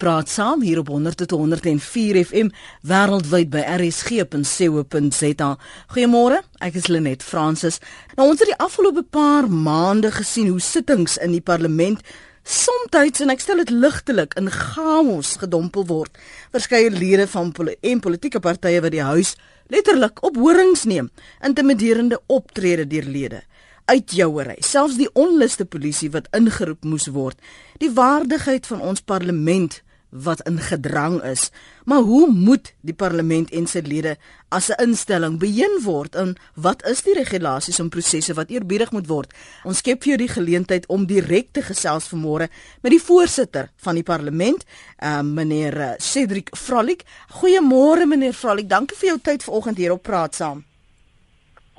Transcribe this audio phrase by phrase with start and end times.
[0.00, 2.48] Praat saam hier op 100.104 FM
[2.88, 5.48] wêreldwyd by rsg.co.za.
[5.92, 7.76] Goeiemôre, ek is Lenet Fransis.
[8.16, 12.00] Nou ons het die afgelope paar maande gesien hoe sittings in die parlement
[12.48, 16.16] soms en ek stel dit ligtelik in chaos gedompel word.
[16.56, 19.34] Verskeie lede van pol en politieke partye wat die huis
[19.68, 21.12] letterlik op horings neem,
[21.44, 23.42] intimiderende optrede deur lede
[23.90, 27.38] uitjouery, selfs die onluste polisie wat ingeroep moes word,
[27.82, 29.80] die waardigheid van ons parlement
[30.10, 31.50] wat in gedrang is.
[31.84, 34.16] Maar hoe moet die parlement en sy lede
[34.48, 39.06] as 'n instelling beheer word en wat is die regulasies en prosesse wat eerbiedig moet
[39.06, 39.32] word?
[39.64, 42.48] Ons skep vir jou die geleentheid om direk te gesels vanmôre
[42.82, 44.64] met die voorsitter van die parlement,
[45.02, 47.04] uh, meneer eh, Cedric Vrolik.
[47.28, 50.69] Goeiemôre meneer Vrolik, dankie vir jou tyd vanoggend hier op praat saam.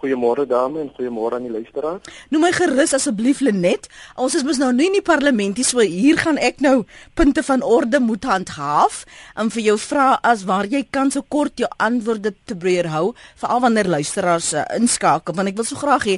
[0.02, 2.08] Goeiemôre dame en goeiemôre aan die luisteraars.
[2.34, 3.86] Noem my gerus asseblief Lenet.
[4.18, 7.44] Ons is mos nou nie in die parlement nie, so hier gaan ek nou punte
[7.46, 9.04] van orde moet handhaaf
[9.38, 13.12] en vir jou vra as waar jy kan so kort jou antwoorde te breër hou,
[13.38, 16.18] veral wanneer luisteraars uh, inskakel, want ek wil so graag hê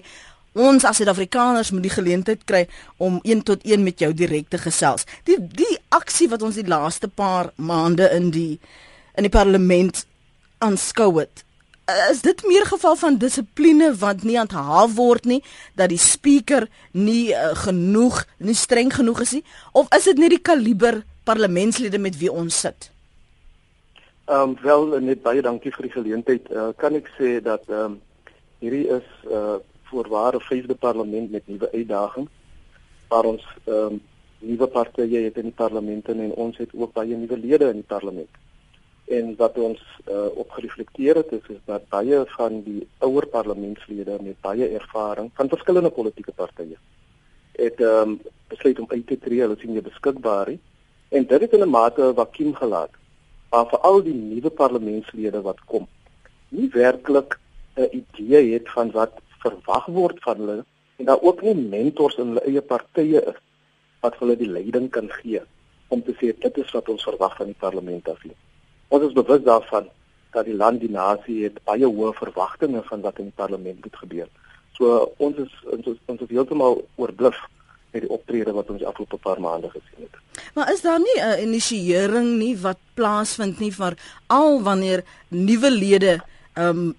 [0.54, 2.66] ons as Suid-Afrikaners moet die geleentheid kry
[3.04, 5.04] om een tot een met jou direk te gesels.
[5.28, 8.54] Die die aksie wat ons die laaste paar maande in die
[9.18, 10.06] in die parlement
[10.64, 11.43] aanskou het Eh,
[11.86, 15.42] is dit meer geval van dissipline wat nie handhaaf word nie
[15.76, 20.32] dat die speaker nie uh, genoeg nie streng genoeg is nie of is dit net
[20.32, 22.90] die kaliber parlementslede met wie ons sit?
[24.26, 26.48] Ehm um, wel net baie dankie vir die geleentheid.
[26.52, 28.00] Uh, kan ek sê dat ehm um,
[28.64, 29.60] hierdie is uh,
[29.92, 32.32] voorware vyfde parlement met nuwe uitdagings
[33.12, 34.02] waar ons ehm um,
[34.44, 37.92] nuwe partye het in die parlement en ons het ook baie nuwe lede in die
[37.92, 38.40] parlement
[39.06, 44.18] en wat ons uh, op gereflekteer het is, is dat baie van die ouer parlementslede
[44.22, 46.78] met baie ervaring van verskillende politieke partye
[47.54, 50.60] het um, besluit om uit te tree, hulle sien nie beskikbaar nie
[51.14, 52.94] en dit het in 'n mate 'n vakuum gelaat
[53.50, 55.88] waar vir al die nuwe parlementslede wat kom
[56.50, 57.40] nie werklik
[57.76, 60.66] 'n idee het van wat verwag word van hulle
[60.98, 63.40] en daar ook nie mentors in hulle eie partye is
[64.02, 65.42] wat hulle die leiding kan gee
[65.88, 68.36] om te sê dit is wat ons verwag van die parlement af nie.
[68.94, 69.88] Ons is bewus daarvan
[70.34, 73.98] dat die land die nasie het baie hoë verwagtinge van wat in die parlement moet
[74.02, 74.28] gebeur.
[74.78, 77.40] So ons is ons is, ons is heeltemal oorbluf
[77.94, 80.20] met die optrede wat ons afgelope paar maande gesien het.
[80.54, 86.22] Maar is daar nie 'n inisiering nie wat plaasvind nie vir al wanneer nuwe lede
[86.54, 86.96] ehm um,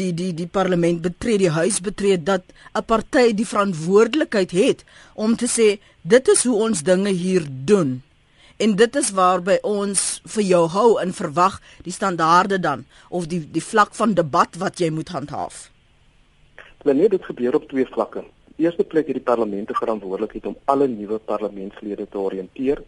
[0.00, 2.42] die die die parlement betree, die huis betree dat
[2.72, 8.02] 'n party die verantwoordelikheid het om te sê dit is hoe ons dinge hier doen
[8.56, 10.02] en dit is waarby ons
[10.34, 14.80] vir jou hou en verwag die standaarde dan of die die vlak van debat wat
[14.80, 15.70] jy moet handhaaf.
[16.84, 18.24] Wanneer dit gebeur op twee vlakke.
[18.56, 22.82] Eerste plek het die parlement die verantwoordelikheid om alle nuwe parlementslede te oriënteer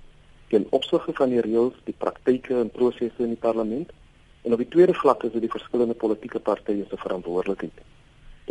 [0.49, 3.91] ten opsigte van die reëls, die praktyke en prosesse in die parlement.
[4.43, 7.83] En op die tweede vlak is dit die verskillende politieke partye se verantwoordelikheid.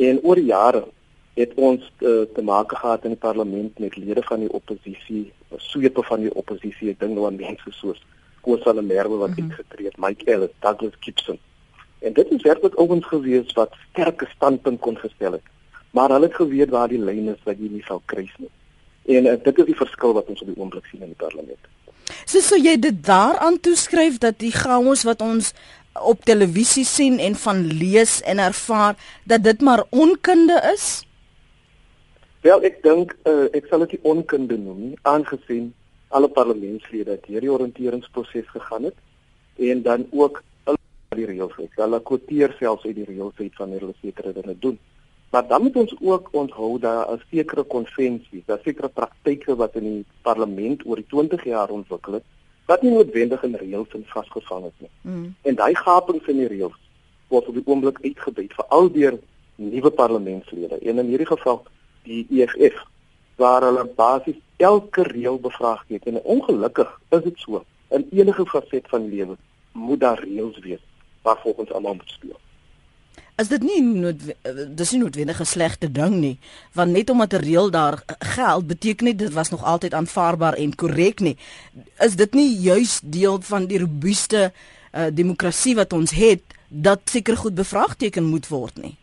[0.07, 0.83] En oor die jare
[1.37, 5.27] het ons uh, te maak gehad in die parlement met lede van die oppositie,
[5.69, 8.01] sweepe van die oppositie, ek dink nou aan mense soos
[8.41, 9.51] Koos der Merwe wat mm -hmm.
[9.51, 11.39] uitgetree het, Mike Ellis, Douglas Gibson.
[11.99, 15.41] En dit is werklik ouens gewees wat sterke standpunt kon gestel het.
[15.91, 18.49] Maar hulle het geweet waar die lyn is wat jy nie sal kruis nie.
[19.17, 21.59] En uh, dit is die verskil wat ons op die oomblik sien in die parlement.
[22.25, 25.53] So sou jy dit daaraan toeskryf dat die chaos wat ons
[25.93, 31.06] op televisie sien en van lees en ervaar dat dit maar onkunde is?
[32.47, 35.73] Wel, ek dink uh, ek sal dit onkunde noem, aangesien
[36.15, 38.95] alle parlementslede deur die oriënteringsproses gegaan het
[39.67, 40.39] en dan ook
[41.17, 41.73] die reëls het.
[41.75, 44.79] Hulle kwoteer selfs uit die reëls uit van hulle sekere dinge doen.
[45.35, 49.83] Maar dan moet ons ook onthou dat 'n sekere konvensie, 'n sekere praktyke wat in
[49.83, 52.25] die parlement oor die 20 jaar ontwikkel het,
[52.65, 54.93] wat nie noodwendig in reëls in vasgevang is nie.
[55.01, 55.35] Mm.
[55.41, 56.79] En daai gapings in die reëls
[57.27, 59.09] word op die oomblik uitgebuit vir al die
[59.55, 60.79] nuwe parlementslede.
[60.79, 61.65] En in hierdie geval
[62.07, 62.83] die EFF
[63.37, 67.63] waar hulle basies elke reël bevraagteken en ongelukkig is dit so
[67.93, 69.37] in enige faset van lewe
[69.71, 70.83] moet daar reëls wees
[71.21, 72.39] waar volgens almal moet speel.
[73.37, 74.23] As dit nie nood
[74.79, 76.39] dis nie noodwendig 'n slegte ding nie,
[76.73, 80.75] want net omdat 'n reël daar geld beteken nie dit was nog altyd aanvaarbaar en
[80.75, 81.37] korrek nie.
[81.99, 87.37] Is dit nie juis deel van die robuuste uh, demokrasie wat ons het dat seker
[87.37, 88.95] goed bevraagteken moet word nie?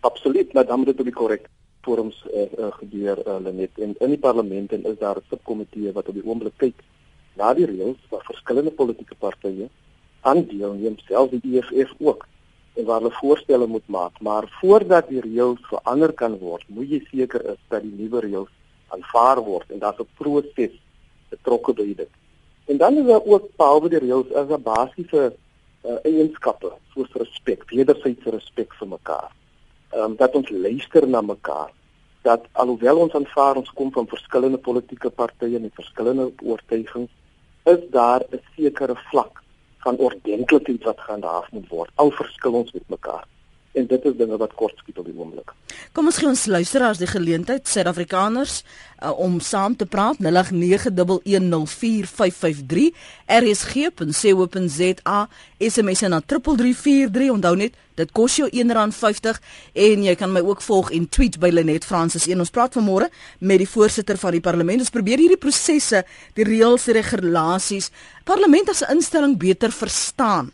[0.00, 1.48] Absoluut, maar dan moet dit ook korrek
[1.90, 5.92] forums uh, uh, gebeur uh, net in in die parlement en is daar 'n subkomitee
[5.92, 6.84] wat op die oomblik kyk
[7.42, 9.68] na die reëls wat verskillende politieke partye
[10.32, 12.26] aandeel neem selfs die EFF ook
[12.76, 17.02] en waar hulle voorstelle moet maak maar voordat die reëls verander kan word moet jy
[17.10, 18.54] seker is dat die nuwe reëls
[18.88, 20.74] aanvaar word en daar's 'n proses
[21.30, 22.12] betrokke by dit
[22.70, 25.22] En dan is daar ook behalwe die reëls as 'n basiese
[25.84, 29.30] uh, eienskappe soos respek, wederwysige respek vir mekaar.
[29.90, 31.72] Ehm um, dat ons luister na mekaar.
[32.22, 37.10] Dat alhoewel ons aanvaar ons kom van verskillende politieke partye en verskillende oortuigings,
[37.64, 39.42] is daar 'n sekere vlak
[39.78, 41.90] van ordentlikheid wat gehandhaaf moet word.
[41.94, 43.26] Al verskil ons met mekaar
[43.72, 45.52] en dit is dinge wat kort skiet op die oomblik.
[45.94, 50.16] Kom ons gee ons luisteraars die geleentheid, Suid-Afrikaners, uh, om saam te praat.
[50.22, 52.90] 0891104553
[53.40, 55.28] rsg.co.za
[55.60, 59.36] SMS na 3343 onthou net dit kos jou R1.50
[59.86, 62.26] en jy kan my ook volg en tweet by Lenet Francis.
[62.30, 63.06] 1 ons praat vanmôre
[63.38, 64.82] met die voorsitter van die parlement.
[64.82, 65.98] Ons probeer hierdie prosesse
[66.38, 67.86] die reëls en regulasies
[68.24, 70.52] parlement as 'n instelling beter verstaan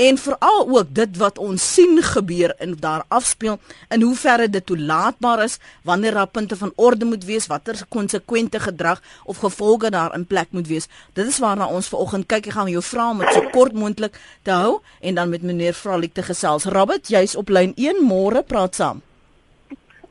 [0.00, 3.58] en veral ook dit wat ons sien gebeur en daar afspeel
[3.92, 8.60] in hoe verre dit toelaatbaar is wanneer daar punte van orde moet wees watter konsekwente
[8.60, 10.88] gedrag of gevolge daar in plek moet wees.
[11.12, 12.48] Dit is waarna ons vanoggend kyk.
[12.48, 15.76] Ek gaan jou vra om dit so kort moontlik te hou en dan met meneer
[15.76, 16.64] Fralik te gesels.
[16.64, 19.02] Robert jy's op lyn 1 môre praat saam.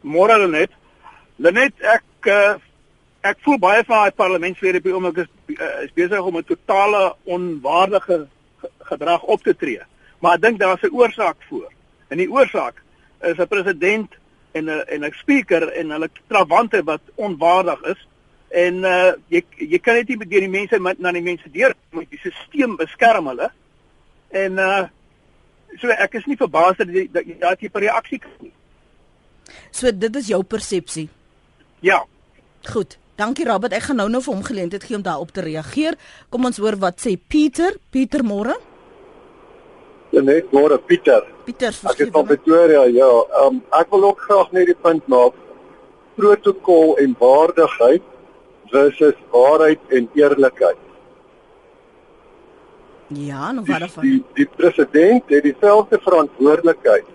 [0.01, 0.75] Môre Lenet.
[1.41, 2.57] Lenet ek uh,
[3.25, 7.15] ek voel baie van daai parlementslede by oomblik is, uh, is besig om 'n totale
[7.25, 8.27] onwaardige
[8.79, 9.81] gedrag op te tree.
[10.19, 11.71] Maar ek dink daar's 'n oorsaak voor.
[12.07, 12.81] En die oorsaak
[13.21, 14.11] is 'n president
[14.51, 18.07] en 'n en 'n speaker en hulle trawante wat onwaardig is.
[18.49, 21.73] En uh jy jy kan net nie deur die mense met na die mense deur
[21.89, 23.51] moet die stelsel beskerm hulle.
[24.29, 24.87] En uh
[25.77, 28.53] so ek is nie verbaas dat jy dat jy daar 'n reaksie kry nie.
[29.71, 31.09] So dit is jou persepsie.
[31.79, 32.05] Ja.
[32.63, 32.97] Goed.
[33.19, 33.73] Dankie Robert.
[33.75, 35.97] Ek gaan nou nou vir hom geleentheid gee om daarop te reageer.
[36.31, 37.75] Kom ons hoor wat sê Pieter.
[37.91, 38.55] Pieter môre.
[40.15, 41.25] Ja net môre Pieter.
[41.45, 42.85] Pieter, ek is van Pretoria.
[42.87, 43.09] Ja,
[43.43, 45.35] um, ek wil ook graag net die punt maak
[46.19, 48.05] protokol en waardigheid
[48.71, 50.79] versus waarheid en eerlikheid.
[53.09, 54.03] Ja, nou wat dan?
[54.05, 57.07] Die, die president het dieselfde verantwoordelikheid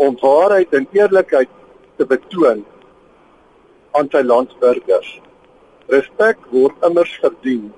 [0.00, 1.50] om waarheid en eerlikheid
[1.98, 2.64] te betoon
[3.92, 5.12] aan sy landsburgers.
[5.90, 7.72] Respek word immers verdien.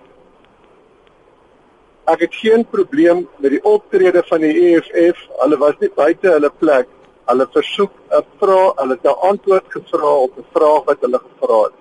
[2.05, 5.23] Ek het geen probleem met die optrede van die EFF.
[5.41, 6.89] Hulle was nie buite hulle plek.
[7.31, 11.63] Hulle versoek 'n vraag, hulle het 'n antwoord gevra op 'n vraag wat hulle gevra
[11.63, 11.77] het.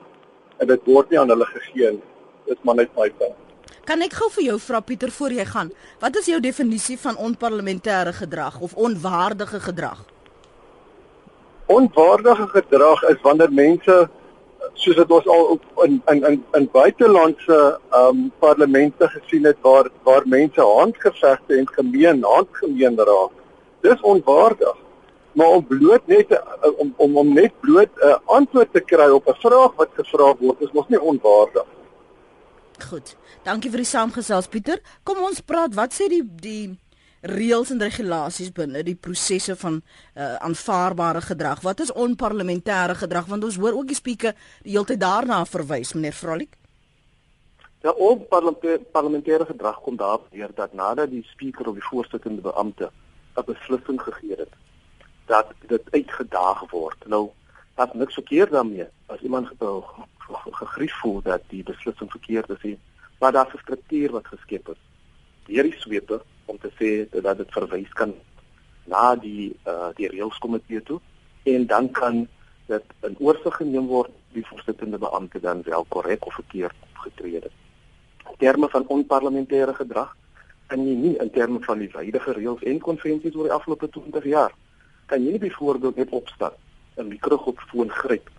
[0.60, 2.08] En dit word nie aan hulle gegee nie.
[2.46, 3.36] Dit is maar net my punt.
[3.84, 5.72] Kan ek gou vir jou vra Pieter voor jy gaan?
[6.00, 10.06] Wat is jou definisie van onparlementêre gedrag of onwaardige gedrag?
[11.66, 14.10] Onwaardige gedrag is wanneer mense
[14.74, 17.58] soos dit ons al in in in in buitelandse
[17.90, 23.36] ehm um, parlemente gesien het waar waar mense handgevegte en gemeen handgemeen raak.
[23.82, 24.76] Dis onwaardig.
[25.34, 26.40] Maar om bloot net uh,
[26.78, 30.36] om om om net bloot 'n uh, antwoord te kry op 'n vraag wat gevra
[30.40, 31.66] word is mos nie onwaardig.
[32.90, 33.16] Goed.
[33.44, 34.80] Dankie vir die saamgesels Pieter.
[35.04, 35.76] Kom ons praat.
[35.76, 36.80] Wat sê die die
[37.24, 41.62] reëls en regulasies binne die prosesse van uh, aanvaarbare gedrag.
[41.64, 43.30] Wat is onparlementêre gedrag?
[43.32, 46.58] Want ons hoor ook die spreker die hele tyd daarna verwys, meneer Vrolik.
[47.84, 52.92] Ja, onparlementêre gedrag kom daarop neer dat nadat die spreker of die voorsittende beampte
[53.36, 54.54] 'n beslissing gegee het,
[55.26, 57.08] dat dit uitgedaag word.
[57.08, 57.30] Nou,
[57.76, 59.50] dat niks verkeerd daarmee as iemand
[60.52, 62.78] gegrief voel dat die beslissing verkeerd is,
[63.20, 64.82] maar daar's 'n struktuur wat geskep is.
[65.46, 68.14] Deur die swepe om te sê dat dit verwys kan
[68.86, 71.00] na die uh die reëlskomitee toe
[71.44, 72.28] en dan kan
[72.68, 77.52] dit in oorsig geneem word die voorsittende beampte dan wel korrek of verkeerd opgetree het.
[78.30, 80.16] In terme van onparlementêre gedrag
[80.68, 84.30] kan jy nie in terme van die huidige reëls en konvensies oor die afgelope 20
[84.32, 84.56] jaar
[85.12, 86.56] kan jy nie byvoorbeeld net opstaan
[86.98, 88.30] 'n mikrofoon gryp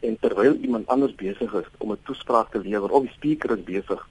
[0.00, 3.64] en terwyl iemand anders besig is om 'n toespraak te lewer of die spreker is
[3.64, 4.08] besig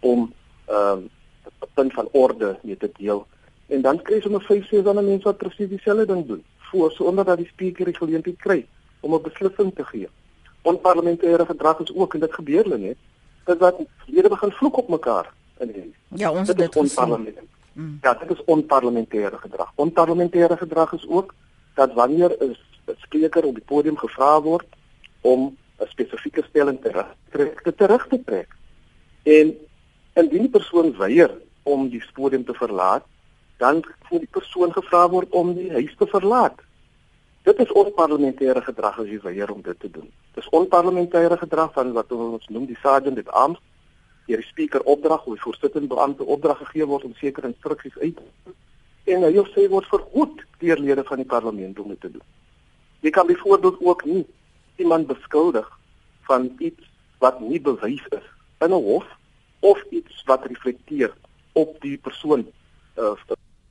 [0.00, 0.32] om
[0.66, 1.10] ehm uh,
[1.46, 3.26] 'n punt van orde mee te deel.
[3.66, 6.90] En dan kry jy sommer vyf ses ander mense wat presies dieselfde ding doen, voor
[6.92, 8.66] sonder dat die spreker die geleentheid kry
[9.00, 10.08] om 'n beslissing te gee.
[10.62, 12.96] Onparlementêre gedrag is ook en dit gebeur hulle net
[13.44, 15.94] dat wat lede begin vloek op mekaar in die.
[16.08, 17.44] Ja, ons dit, dit onparlementêr.
[17.72, 17.98] Mm.
[18.02, 19.72] Ja, dit is onparlementêre gedrag.
[19.74, 21.34] Onparlementêre gedrag is ook
[21.74, 22.56] dat wanneer 'n
[22.96, 24.66] spreker op die podium gevra word
[25.20, 28.48] om 'n spesifieke stelling te trek, te terug te trek.
[29.22, 29.56] En
[30.14, 33.06] Indien die persoon weier om die podium te verlaat,
[33.58, 36.58] dan moet die persoon gevra word om die huis te verlaat.
[37.44, 40.10] Dit is onparlementêre gedrag as jy weier om dit te doen.
[40.34, 43.60] Dis onparlementêre gedrag van wat ons noem die sergeant at arms.
[44.26, 48.24] Die spreker opdrag of die voorsittende beampte opdrag gegee word om sekere instruksies uit te
[48.44, 48.60] voer
[49.04, 52.24] en hy of sy word verhoed deur lede van die parlement om dit te doen.
[53.04, 54.24] Jy kan byvoorbeeld ook nie
[54.80, 55.68] iemand beskuldig
[56.28, 56.88] van iets
[57.20, 58.26] wat nie bewys is
[58.64, 59.04] in 'n hof
[59.64, 61.12] of iets wat reflekteer
[61.52, 62.44] op die persoon
[62.98, 63.14] uh,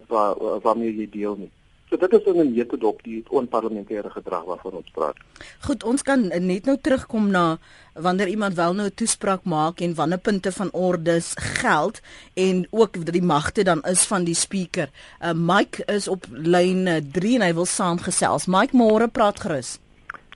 [0.08, 1.52] waar waarmee jy deel nie.
[1.90, 5.18] So dit is 'n metode die onparlementêre gedrag waarvan ons praat.
[5.62, 7.58] Goed, ons kan net nou terugkom na
[7.94, 12.02] wanneer iemand wel nou 'n toespraak maak en wanneer punte van ordes geld
[12.34, 14.90] en ook dat die magte dan is van die speaker.
[15.22, 18.46] Uh, Mike is op lyn 3 en hy wil saamgesels.
[18.46, 19.80] Mike, môre praat gerus.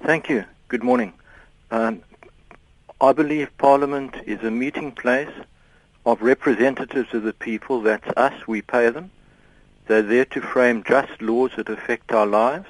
[0.06, 0.44] Thank you.
[0.68, 1.14] Good morning.
[1.72, 2.04] Um,
[3.00, 5.34] I believe Parliament is a meeting place
[6.04, 7.82] of representatives of the people.
[7.82, 8.48] That's us.
[8.48, 9.12] We pay them.
[9.86, 12.66] They're there to frame just laws that affect our lives.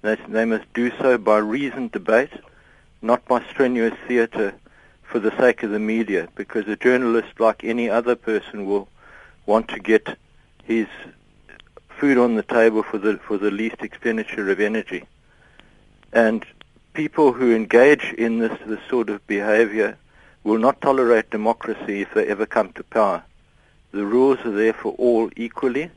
[0.00, 2.32] They, they must do so by reasoned debate,
[3.02, 4.54] not by strenuous theatre
[5.02, 8.88] for the sake of the media, because a journalist, like any other person, will
[9.44, 10.16] want to get
[10.64, 10.86] his
[11.88, 15.04] food on the table for the for the least expenditure of energy.
[16.12, 16.46] And
[16.94, 19.96] people who engage in this this sort of behavior
[20.44, 23.22] will not tolerate democracy if they ever come to power.
[23.92, 25.90] The rules are there for all equally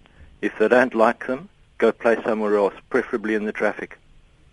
[0.44, 1.48] If they don't like them,
[1.78, 3.98] go play somewhere else, preferably in the traffic.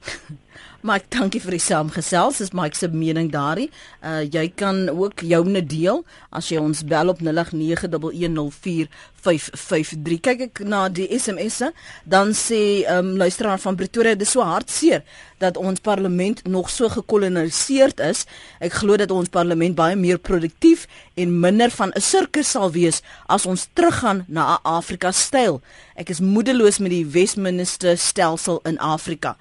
[0.80, 2.38] Mike, dankie vir die saamgesels.
[2.40, 3.68] Dis Mike se mening daarin.
[4.00, 10.20] Uh jy kan ook joune deel as jy ons bel op 0891104553.
[10.24, 11.72] Kyk ek na die SMS'e,
[12.08, 15.04] dan sê um luisteraar van Pretoria, dis so hartseer
[15.40, 18.24] dat ons parlement nog so gekoloniseerd is.
[18.64, 20.88] Ek glo dat ons parlement baie meer produktief
[21.20, 25.60] en minder van 'n sirkus sal wees as ons teruggaan na 'n Afrika styl.
[25.94, 29.36] Ek is moedeloos met die Westminster stelsel in Afrika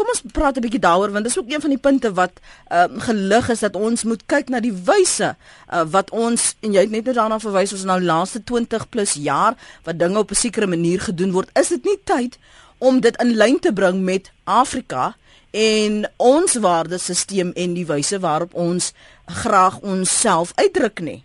[0.00, 2.40] kom ons praat 'n bietjie daaroor want dis ook een van die punte wat
[2.72, 6.86] uh, gelig is dat ons moet kyk na die wyse uh, wat ons en jy
[6.86, 10.40] het net nou daarna verwys ons nou laaste 20 plus jaar wat dinge op 'n
[10.40, 11.50] sekere manier gedoen word.
[11.58, 12.38] Is dit nie tyd
[12.78, 15.16] om dit in lyn te bring met Afrika
[15.50, 18.92] en ons waardesisteem en die wyse waarop ons
[19.26, 21.22] graag onsself uitdruk nie?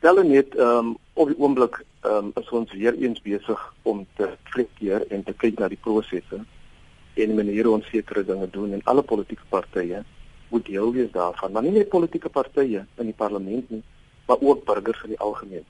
[0.00, 4.28] Wel net ehm um, op die oomblik um, is ons weer eens besig om te
[4.28, 6.44] reflekteer en te kyk na die prosesse
[7.16, 10.02] en die manier hoe ons sekere dinge doen en alle politieke partye
[10.48, 11.52] moet deel wees daarvan.
[11.52, 13.82] Maar nie net politieke partye in die parlement nie,
[14.26, 15.64] maar ook burgers in die algemeen.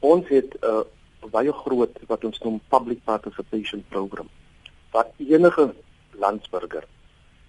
[0.00, 0.82] Ons het 'n uh,
[1.30, 4.28] baie groot wat ons noem public participation program
[4.90, 5.74] wat enige
[6.18, 6.84] landsburger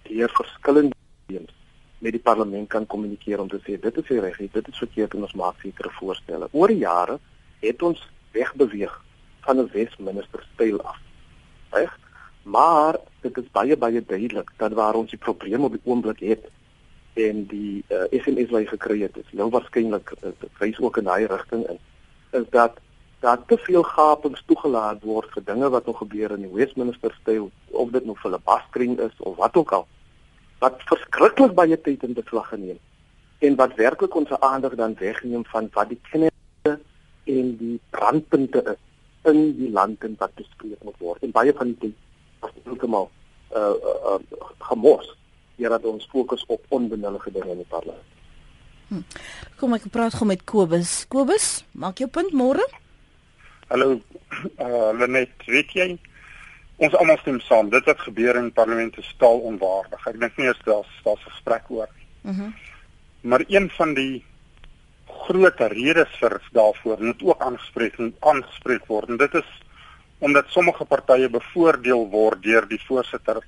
[0.02, 0.94] deur verskillende
[1.26, 1.54] teams
[1.98, 5.22] met die parlement kan kommunikeer om te sê dit is reg, dit is verkeerd en
[5.22, 6.48] ons maak sekere voorstelle.
[6.50, 7.18] Oor die jare
[7.62, 8.02] het ons
[8.34, 8.94] wegbeweeg
[9.46, 10.98] van 'n Westminster styl af.
[11.70, 12.01] Reg?
[12.42, 16.48] Maar dit is baie baie duidelik dat waar ons die probleem op die oomblik het
[17.14, 20.96] en die uh, eh, SMS wat hy gekry het, is nou waarskynlik uh, wys ook
[20.96, 21.78] in daai rigting in
[22.32, 22.78] is dat
[23.20, 27.50] daar te veel gapings toegelaat word vir dinge wat nog gebeur in die Westminster styl
[27.70, 29.86] of dit nou filibustering is of wat ook al
[30.64, 32.80] wat verskriklik baie tyd in beslag geneem
[33.38, 36.74] en wat werklik ons aandag dan wegneem van wat die kennisse
[37.36, 38.80] en die brandpunte is
[39.30, 42.00] in die land en wat bespreek moet word en baie van die tyd
[42.64, 43.10] heeltemal
[43.54, 45.10] uh, uh, uh gemors
[45.56, 48.08] hierdat ons fokus op onbenullige dinge in die parlement.
[48.88, 49.02] Hm.
[49.60, 51.04] Kom ek praat gou met Kobus.
[51.12, 52.64] Kobus, maak jou punt môre.
[53.68, 54.00] Hallo.
[54.58, 55.92] Uh Lenet, weet jy
[56.82, 57.70] ons almal stem saam.
[57.70, 60.06] Dit wat gebeur in die parlement is taal onwaardig.
[60.08, 62.06] Ek dink nie eers daar's daar's gesprek oor nie.
[62.22, 62.50] Mhm.
[62.50, 62.70] Mm
[63.22, 64.24] maar een van die
[65.06, 69.50] groot redes vir daarvoor moet ook aangespreek aangespreek word en dit is
[70.22, 73.40] omdat sommige partye bevoordeel word deur die voorsitter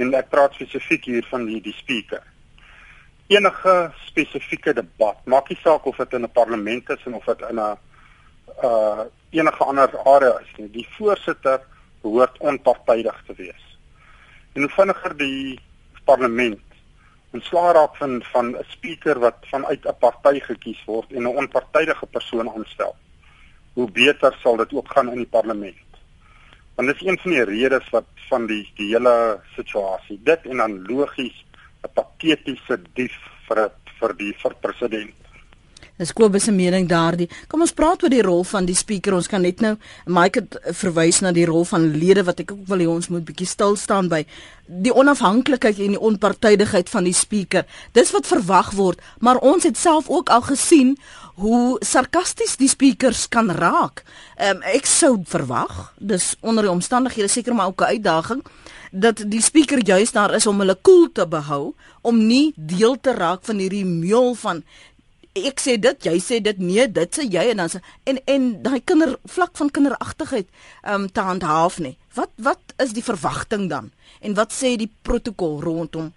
[0.00, 2.22] en ek praat spesifiek hier van die die speaker.
[3.32, 3.74] Enige
[4.06, 7.76] spesifieke debat, maak nie saak of dit in 'n parlement is of dit in 'n
[8.64, 10.70] uh enige ander area is nie.
[10.70, 11.60] Die voorsitter
[12.02, 13.64] behoort onpartydig te wees.
[14.54, 15.60] En hoe vinniger die
[16.04, 16.62] parlement
[17.36, 22.06] ontslaa raak van van 'n speaker wat vanuit 'n party gekies word en 'n onpartydige
[22.06, 22.96] persoon aanstel,
[23.74, 25.76] hoe beter sal dit ook gaan in die parlement.
[26.76, 30.18] Want dit is een van die redes wat van die die hele situasie.
[30.24, 31.36] Dit en dan logies
[31.84, 33.16] 'n patetiese dief
[33.48, 35.25] vir vir die vir president.
[35.96, 37.28] Dis Kobus se mening daardie.
[37.48, 39.14] Kom ons praat oor die rol van die speaker.
[39.16, 39.76] Ons kan net nou
[40.12, 43.24] Mike het verwys na die rol van lede wat ek ook wil hê ons moet
[43.24, 44.26] bietjie stil staan by
[44.66, 47.64] die onafhanklikheid en die onpartydigheid van die speaker.
[47.96, 50.96] Dis wat verwag word, maar ons het self ook al gesien
[51.40, 54.02] hoe sarkasties die speakers kan raak.
[54.36, 58.44] Um, ek sou verwag, dis onder die omstandighede seker maar ook 'n uitdaging
[58.90, 62.96] dat die speaker juis daar is om hulle koel cool te behou, om nie deel
[63.00, 64.62] te raak van hierdie meul van
[65.36, 68.46] ek sê dit, jy sê dit, nee, dit sê jy en dan sê en en
[68.64, 70.48] daai kinder vlak van kinderagtigheid
[70.94, 71.96] um te handhaaf nie.
[72.16, 73.90] Wat wat is die verwagting dan?
[74.20, 76.12] En wat sê die protokol rondom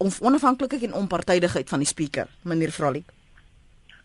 [0.00, 3.10] onafhanklikheid en onpartydigheid van die speaker, meneer Vralik?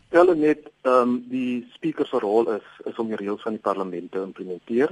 [0.09, 3.63] Wel net ehm um, die speaker se rol is is om die reëls van die
[3.63, 4.91] parlement te implementeer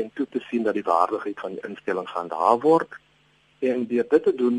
[0.00, 2.98] en toe te sien dat die waardigheid van die instelling gehandhaaf word
[3.58, 4.58] en deur dit te doen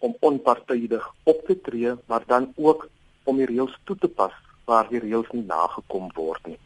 [0.00, 2.88] om onpartydig op te tree, maar dan ook
[3.24, 4.34] om die reëls toe te pas
[4.64, 6.58] waar die reëls nie nagekom word nie.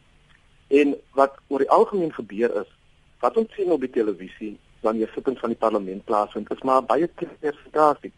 [0.69, 2.71] En wat oor die algemeen gebeur is,
[3.21, 7.09] wat ons sien op die televisie wanneer sittings van die parlement plaasvind, is maar baie
[7.09, 8.13] persentasie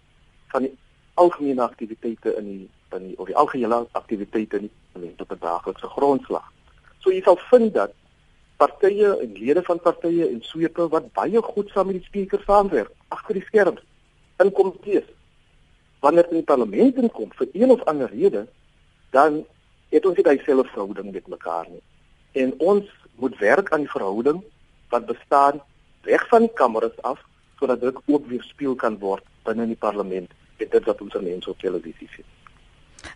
[0.54, 0.74] van die
[1.14, 2.64] algemene aktiwiteite in die
[2.94, 6.52] in die of die algehele aktiwiteite in die parlement op 'n daaglikse grondslag.
[6.98, 7.92] So jy sal vind dat
[8.56, 12.92] partye en lede van partye en swepe wat baie goed saam met die spreker saamwerk
[13.08, 13.82] agter die skerms
[14.42, 15.04] in komitees.
[16.00, 18.46] Wanneer in die parlement inkom vir een of ander rede,
[19.10, 19.44] dan
[19.88, 21.82] het ons nie dieselfde verhouding met mekaar nie.
[22.32, 22.84] En ons
[23.16, 24.42] moet werk aan die verhouding
[24.92, 25.62] wat bestaan
[26.06, 27.22] reg van die kameras af
[27.58, 31.50] sodat dit ook weer speel kan word binne die parlement en dit wat ons mense
[31.50, 32.26] op televisie sien.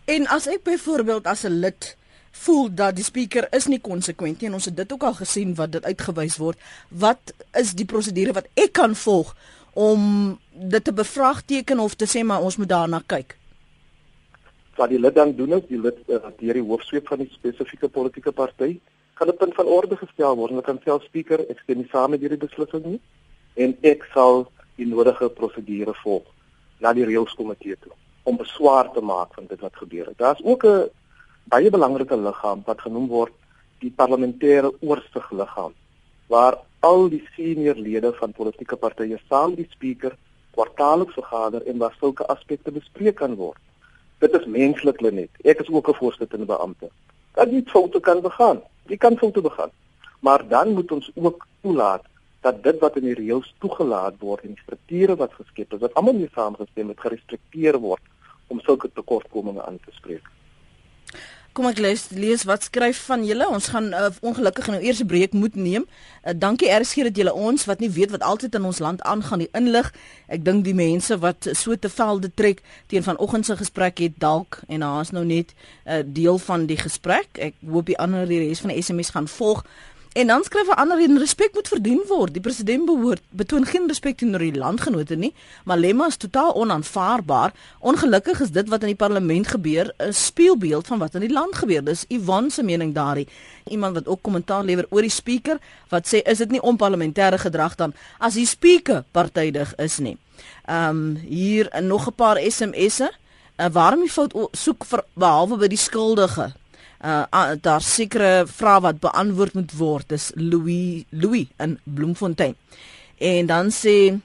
[0.05, 1.97] En as ek byvoorbeeld as 'n lid
[2.31, 5.55] voel dat die spreker is nie konsekwent nie en ons het dit ook al gesien
[5.55, 6.59] wat dit uitgewys word,
[6.89, 9.35] wat is die prosedure wat ek kan volg
[9.75, 13.37] om dit te bevraagteken of te sê maar ons moet daarna kyk?
[14.77, 17.89] Wat die lid dan doen is die lid uh, deur die hoofsweep van die spesifieke
[17.89, 18.79] politieke party
[19.15, 21.89] kan 'n punt van orde gestel word en dan kan self spreker ek stem nie
[21.93, 23.01] saam met hierdie beslissing nie
[23.55, 26.25] en ek sal die nodige prosedure volg
[26.81, 30.19] na die reëlskomitee toe om beswaar te maak van dit wat gebeur het.
[30.19, 30.89] Daar's ook 'n
[31.45, 33.33] baie belangrike liggaam wat genoem word
[33.81, 35.73] die parlementêre oorsigliggaam
[36.27, 40.17] waar al die senior lede van politieke partye saam die spreker
[40.51, 43.59] kwartaalliks vergader en waar sulke aspekte bespreek kan word.
[44.19, 45.31] Dit is menslik net.
[45.45, 46.91] Ek is ook 'n voorsittende beampte.
[47.35, 48.61] Dat jy foute kan begaan.
[48.87, 49.71] Jy kan foute begaan.
[50.21, 52.05] Maar dan moet ons ook toelaat
[52.41, 55.95] dat dit wat in die reëls toegelaat word en die strukture wat geskep is, wat
[55.95, 58.03] almal mee saamgestem het, gerespekteer word
[58.47, 60.25] om sulke tekortkominge aan te spreek.
[61.51, 63.49] Kom ek lees lees wat skryf van julle.
[63.51, 65.87] Ons gaan uh, ongelukkig nou eers 'n breek moet neem.
[66.23, 69.43] Uh, dankie RSG dat julle ons wat nie weet wat altyd in ons land aangaan
[69.43, 69.91] die inlig.
[70.29, 74.61] Ek dink die mense wat so te velde trek teen vanoggend se gesprek het dalk
[74.69, 77.29] en daar's nou net 'n uh, deel van die gesprek.
[77.35, 79.65] Ek hoop die ander die res van die SMS gaan volg.
[80.13, 82.33] En dan skryf 'n ander en respek moet verdien word.
[82.33, 87.53] Die president behoort betoon geen respek teenoor die landgenote nie, maar lemma is totaal onaanvaarbaar.
[87.79, 91.55] Ongelukkig is dit wat in die parlement gebeur 'n spieelbeeld van wat in die land
[91.55, 91.85] gebeur.
[91.85, 93.29] Dis Ivan se mening daarin.
[93.65, 97.75] Iemand wat ook kommentaar lewer oor die speaker wat sê is dit nie onparlementêre gedrag
[97.75, 100.19] dan as die speaker partydig is nie.
[100.65, 103.11] Ehm um, hier nog 'n paar SMS'e.
[103.57, 106.53] Uh, waarom die fout soek vir behalwe by die skuldige
[107.05, 110.09] uh, uh daar sekere vrae wat beantwoord moet word.
[110.09, 112.57] Dis Louis Louis in Bloemfontein.
[113.19, 114.19] En dan sê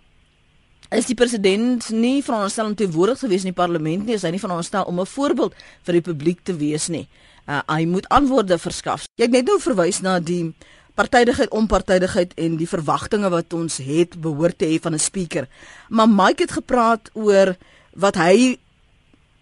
[0.96, 4.32] is die president nie veronderstel om te woord gewees in die parlement nie, is hy
[4.36, 7.08] nie veronderstel om 'n voorbeeld vir die publiek te wees nie.
[7.48, 9.08] Uh hy moet antwoorde verskaf.
[9.16, 10.54] Het net nou verwys na die
[10.96, 15.48] partydigheid, onpartydigheid en die verwagtinge wat ons het behoort te hê van 'n speaker.
[15.90, 17.56] Maar Mike het gepraat oor
[17.94, 18.58] wat hy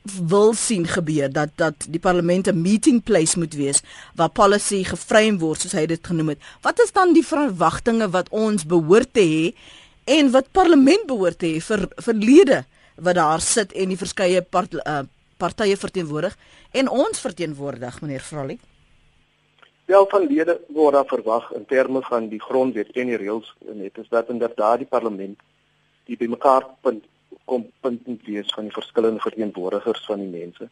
[0.04, 3.82] wil sien gebeur dat dat die parlement 'n meeting place moet wees
[4.16, 6.39] waar policy geframe word soos hy dit genoem het.
[6.62, 9.54] Wat is dan die verwagtinge wat ons behoort te hê
[10.04, 14.74] en wat parlement behoort te hê vir verlede wat daar sit en die verskeie part,
[14.74, 15.02] uh,
[15.38, 16.38] partye verteenwoordig
[16.72, 18.60] en ons verteenwoordig meneer Vralie?
[19.86, 23.98] Wel van lede word daar verwag in terme van die grondwet en die reëls net
[23.98, 25.39] is dat inderdaad die parlement
[26.06, 27.04] die bymekaar punt
[27.54, 30.70] kom punt moet wees van die verskillende verteenwoordigers van die mense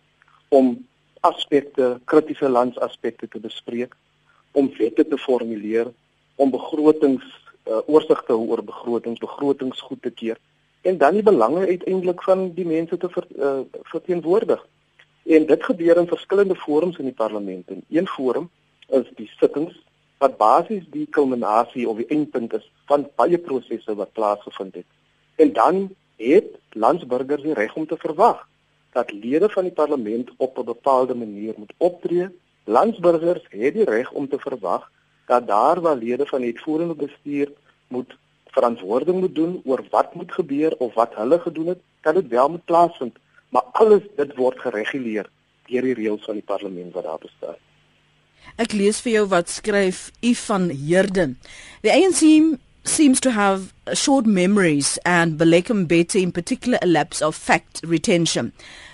[0.52, 0.74] om
[1.22, 3.94] aspekte, kritiese landsaspekte te bespreek,
[4.58, 5.92] om wette te formuleer,
[6.36, 7.28] om begrotings
[7.70, 10.42] uh, oorsig te hou oor begrotings, begrotings goed te keer
[10.82, 13.60] en dan die belange uiteindelik van die mense te ver, uh,
[13.94, 14.66] verteenwoordig.
[15.24, 17.68] En dit gebeur in verskillende forums in die parlement.
[17.70, 18.50] En een forum
[18.90, 19.78] is die sittings
[20.18, 24.90] wat basies die kulminasie of die eindpunt is van baie prosesse wat plaasgevind het.
[25.36, 25.84] En dan
[26.22, 28.48] het landsburgers die reg om te verwag
[28.92, 32.28] dat lede van die parlement op 'n bepaalde manier moet optree.
[32.64, 34.92] Landsburgers het die reg om te verwag
[35.26, 37.52] dat daar waar lede van die uitvoerende bestuur
[37.88, 42.28] moet verantwoording moet doen oor wat moet gebeur of wat hulle gedoen het, kan dit
[42.28, 43.16] wel moet plaasvind,
[43.50, 45.30] maar alles dit word gereguleer
[45.66, 47.60] deur die reëls van die parlement wat daar bestaan.
[48.60, 51.38] Ek lees vir jou wat skryf U van Heerden.
[51.86, 52.22] The ANC
[52.84, 58.54] seems to have short memories and Balekam Bete in particular a lapse of fact retention.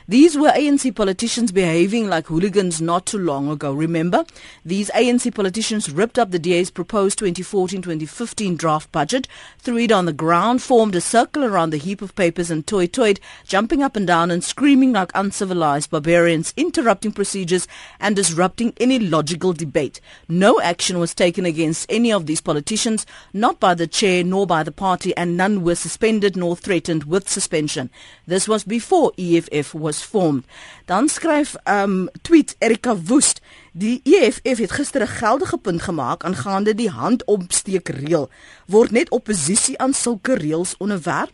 [0.09, 3.73] These were ANC politicians behaving like hooligans not too long ago.
[3.73, 4.23] Remember,
[4.63, 9.27] these ANC politicians ripped up the DA's proposed 2014-2015 draft budget,
[9.59, 13.19] threw it on the ground, formed a circle around the heap of papers and toy-toyed,
[13.45, 17.67] jumping up and down and screaming like uncivilized barbarians, interrupting procedures
[17.99, 19.99] and disrupting any logical debate.
[20.29, 24.63] No action was taken against any of these politicians, not by the chair nor by
[24.63, 27.89] the party, and none were suspended nor threatened with suspension.
[28.25, 30.43] This was before EFF was was formed.
[30.85, 36.75] Dan skryf um tweet Erika Woest, die EFF het gister 'n geldige punt gemaak aangaande
[36.75, 38.29] die handopsteek reël.
[38.65, 41.33] Word net oppositie aan sulke reëls onderwerp?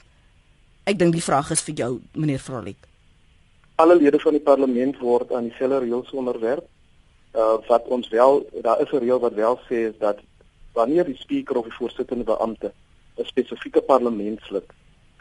[0.84, 2.78] Ek dink die vraag is vir jou meneer Vrolik.
[3.76, 6.67] Alle lede van die parlement word aan dieselfde reëls onderwerp.
[7.36, 10.17] Uh wat ons wel daar is 'n reël wat wel sê is dat
[10.73, 12.71] wanneer die spreker of die voorsittende beampte
[13.17, 14.65] 'n spesifieke parlementslid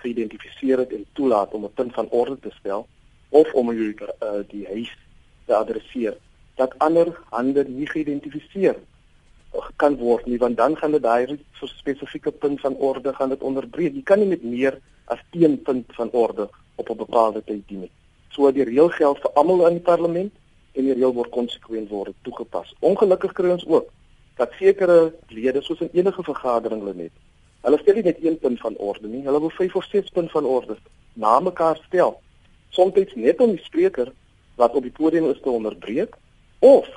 [0.03, 2.87] geïdentifiseer het en toelaat om 'n punt van orde te stel,
[3.33, 4.93] of om die uh, die huis
[5.47, 6.17] te adresseer
[6.61, 8.77] dat ander hande nie geïdentifiseer
[9.77, 13.95] kan word nie want dan gaan dit daai spesifieke punt van orde gaan dit onderbreek.
[13.95, 14.79] Jy kan nie met meer
[15.13, 16.49] as 1 punt van orde
[16.81, 17.91] op 'n bepaalde tyd dien nie.
[18.31, 20.33] So die reël geld vir almal in die parlement
[20.73, 22.75] en die reël word konsekwent word toegepas.
[22.81, 23.91] Ongelukkig kry ons ook
[24.37, 27.13] dat sekere lede soos in enige vergadering hulle net
[27.63, 30.31] hulle stel nie net 1 punt van orde nie hulle wil 5 of 6 punt
[30.31, 30.77] van orde
[31.13, 32.21] na mekaar stel
[32.73, 34.13] soms net om die spreker
[34.61, 36.17] wat op die podium is te onderbreek
[36.59, 36.89] of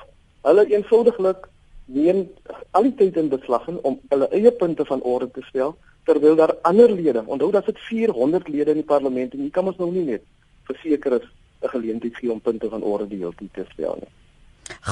[0.46, 1.48] hulle eenvoudiglik
[1.86, 2.26] neem
[2.70, 6.54] al die tyd in beslag om hulle eie punte van orde te stel terwyl daar
[6.70, 9.90] ander lede onthou dat dit 400 lede in die parlement en jy kan ons nou
[9.92, 10.22] nie net
[10.70, 11.26] verseker is
[11.62, 14.12] 'n geleentheid gee om punte van orde die hele tyd te stel nie.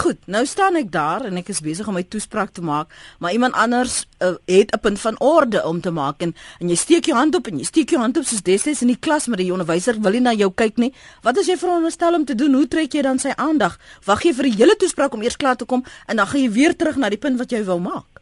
[0.03, 3.35] Goed, nou staan ek daar en ek is besig om my toespraak te maak, maar
[3.35, 7.05] iemand anders uh, het 'n punt van orde om te maak en en jy steek
[7.05, 9.39] jou hand op en jy steek jou hand op soos destyds in die klas met
[9.39, 10.93] die onderwyser wil nie na jou kyk nie.
[11.23, 12.55] Wat as jy veronderstel om te doen?
[12.55, 13.79] Hoe trek jy dan sy aandag?
[14.05, 16.51] Wag jy vir die hele toespraak om eers klaar te kom en dan gaan jy
[16.51, 18.21] weer terug na die punt wat jy wou maak?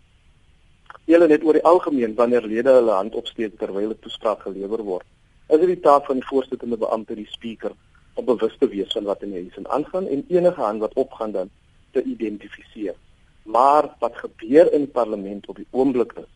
[1.04, 5.06] Julle net oor die algemeen wanneer lede hulle hand opsteek terwyl 'n toespraak gelewer word.
[5.48, 7.72] Is dit die taak van die voorsittende beampte, die spreker,
[8.14, 11.32] om bewus te wees van wat in die huis aangaan en enige hand wat opgaan
[11.32, 11.50] dan
[11.90, 12.94] te identifiseer.
[13.42, 16.30] Maar wat gebeur in die parlement op die oomblik is,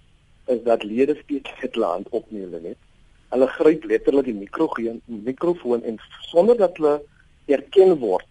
[0.46, 2.78] is dat lede steeds het land opneem net.
[3.28, 5.98] Hulle gryp letterlik die mikrofoon, mikrofoon en
[6.30, 7.02] sonder dat hulle
[7.46, 8.26] erken word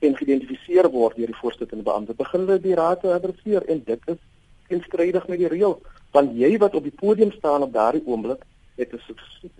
[0.00, 4.06] en geïdentifiseer word deur die voorsittende beampte, begin hulle die raad te adresseer en dit
[4.08, 4.20] is
[4.68, 5.76] teenstrydig met die reël,
[6.16, 8.46] want jy wat op die podium staan op daardie oomblik
[8.80, 9.16] het 'n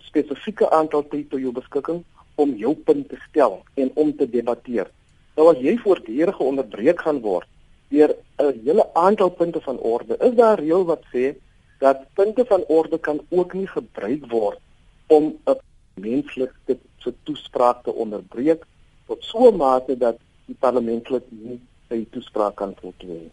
[0.09, 2.05] spesifieke aantal tyd tot jou beskikking
[2.40, 4.88] om jou punt te stel en om te debatteer.
[5.37, 7.48] Nou as jy voortdurend onderbreek gaan word
[7.90, 11.35] deur 'n hele aantal punte van orde, is daar reël wat sê
[11.79, 14.59] dat punte van orde kan ook nie gebruik word
[15.07, 15.59] om 'n
[15.94, 18.64] menslike se toespraak te onderbreek
[19.07, 23.31] tot so 'n mate dat die parlementslid nie sy toespraak kan voltooi.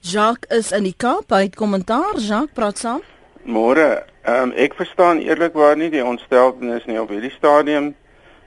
[0.00, 3.02] Jacques is in die Kaap, hy het kommentaar, Jacques praat saam.
[3.44, 7.94] Môre, ehm um, ek verstaan eerlikwaar nie die ontsteltenis nie op hierdie stadium.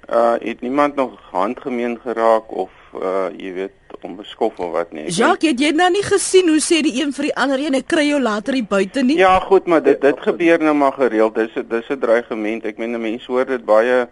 [0.08, 5.10] Uh het niemand nog handgemeen geraak of uh jy weet onbeskof of wat nie.
[5.10, 7.88] Jacques, het jy nou nie gesien hoe sê die een vir die ander een ek
[7.92, 9.18] kry jou later hier buite nie?
[9.18, 11.36] Ja, goed, maar dit dit gebeur nou maar gereeld.
[11.36, 12.66] Dis dis 'n dreigement.
[12.66, 14.08] Ek meen mense hoor dit baie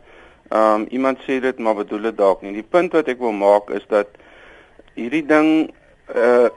[0.50, 2.54] ehm um, iemand sê dit maar bedoel dit dalk nie.
[2.54, 4.08] Die punt wat ek wil maak is dat
[4.96, 5.72] hierdie ding
[6.16, 6.50] uh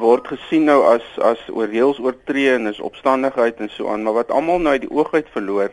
[0.00, 4.30] word gesien nou as as oorreels oortree en is opstandigheid en so aan, maar wat
[4.30, 5.70] almal nou uit die oog uit verloor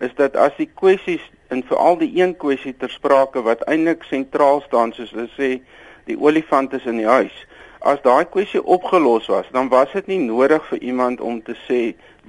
[0.00, 4.62] is dat as die kwessies en veral die een kwessie ter sprake wat eintlik sentraal
[4.66, 5.50] staan soos hulle sê
[6.08, 7.34] die olifant is in die huis.
[7.82, 11.80] As daai kwessie opgelos was, dan was dit nie nodig vir iemand om te sê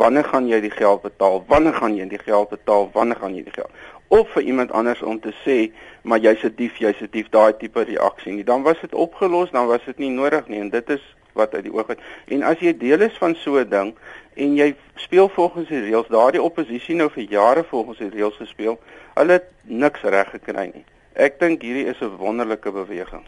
[0.01, 1.43] wanneer gaan jy die geld betaal?
[1.47, 2.89] Wanneer gaan jy die geld betaal?
[2.93, 3.69] Wanneer gaan jy die geld?
[4.13, 5.58] Of vir iemand anders om te sê
[6.04, 8.43] maar jy's 'n dief, jy's 'n dief, daai tipe reaksie nie.
[8.43, 11.02] Dan was dit opgelos, dan was dit nie nodig nie en dit is
[11.34, 11.99] wat uit die oog uit.
[12.28, 13.93] En as jy deel is van so 'n ding
[14.36, 18.80] en jy speel volgens die reëls, daardie oppositie nou vir jare volgens die reëls gespeel,
[19.15, 20.86] hulle het niks reg gekry nie.
[21.13, 23.23] Ek dink hierdie is 'n wonderlike beweging.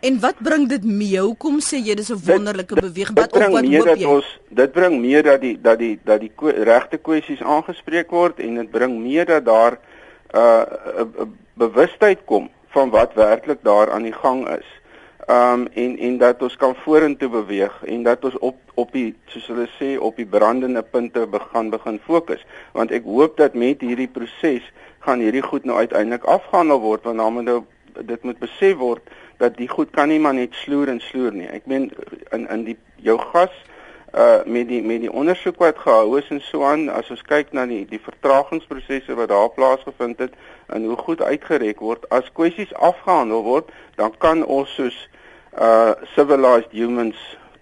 [0.00, 1.20] En wat bring dit mee?
[1.20, 3.16] Hoekom sê jy dis 'n wonderlike dit, beweging?
[3.16, 4.04] Wat op wat hoop jy?
[4.04, 6.32] Ons, dit bring mee dat die dat die dat die
[6.64, 9.78] regte kwessies aangespreek word en dit bring mee dat daar
[10.34, 10.62] uh,
[11.02, 14.68] 'n bewustheid kom van wat werklik daar aan die gang is.
[15.30, 19.46] Um en en dat ons kan vorentoe beweeg en dat ons op op die soos
[19.46, 24.08] hulle sê op die brandende punte begin begin fokus want ek hoop dat met hierdie
[24.08, 24.64] proses
[24.98, 27.60] gaan hierdie goed nou uiteindelik afgehandel word want dan moet nou
[27.98, 31.48] dit moet besef word dat die goed kan nie maar net sloer en sloer nie.
[31.48, 31.90] Ek meen
[32.36, 33.54] in in die jou gas
[34.14, 37.52] uh met die met die ondersoek wat gehou is en so aan as ons kyk
[37.52, 40.34] na die die vertragingsprosesse wat daar plaasgevind het
[40.66, 44.98] en hoe goed uitgerek word as kwessies afgehandel word dan kan ons soos
[45.58, 47.18] uh civilized humans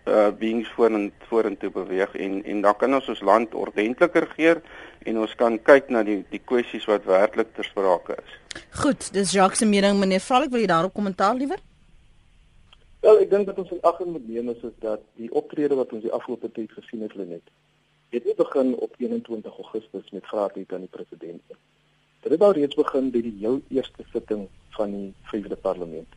[0.08, 4.62] uh beings vorentoe vorentoe beweeg en en dan kan ons ons land ordentlik regeer
[5.04, 8.36] en ons kan kyk na die die kwessies wat werklik ter sprake is.
[8.82, 11.60] Goed, dis Jacques se mening meneer Vralik wil jy daarop kommentaar liewer?
[13.00, 15.92] Wel, ek dink dat ons in ag moet neem is, is dat die optrede wat
[15.94, 17.50] ons die afgelope tyd gesien het, Lenet,
[18.10, 21.58] het nie begin op 21 Augustus met vrae aan die president nie.
[22.24, 26.16] Dit het al reeds begin by die heel eerste sitting van die Vyfde Parlement.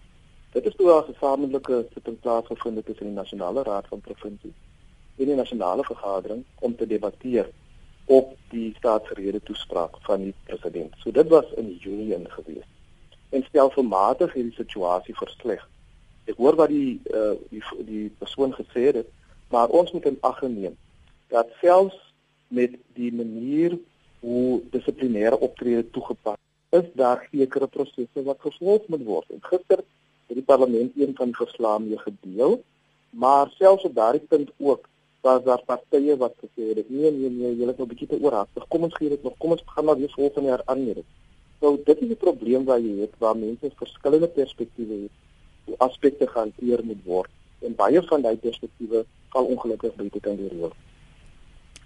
[0.56, 4.58] Dit is toe 'n gesamentlike sitting plaasgevind het tussen die Nasionale Raad van Provinsies
[5.17, 7.50] en die Nasionale Vergadering om te debatteer
[8.06, 10.94] op die staatsrede toespraak van die president.
[10.98, 12.65] So dit was in Junie ingewees.
[13.30, 15.70] En stelselmatig het die situasie versleg
[16.32, 19.08] ek hoor wat die uh die die persoon gesê het,
[19.54, 20.78] maar ons moet in ag neem
[21.32, 21.98] dat selfs
[22.48, 23.78] met die manier
[24.22, 26.39] hoe dissiplinêre optrede toegepas
[26.80, 29.28] is daar sekere prosesse wat gevolg moet word.
[29.36, 29.80] En gister
[30.28, 32.62] het die parlement een van die verslae mee gedeel,
[33.24, 34.88] maar selfs op daardie punt ook
[35.22, 38.67] was daar partye wat gesê het nee nee nee, julle is nou bietjie te oorhaastig.
[38.67, 39.36] Kom ons gee dit nog.
[39.38, 41.08] Kom ons gaan maar weer volgende jaar aan hierdie.
[41.60, 45.20] So dit is 'n probleem waar jy het waar mense verskillende perspektiewe het
[45.78, 47.30] aspekte gehanteer moet word
[47.65, 50.74] en baie van daai perspektiewe val ongelukkig buite kan die reël.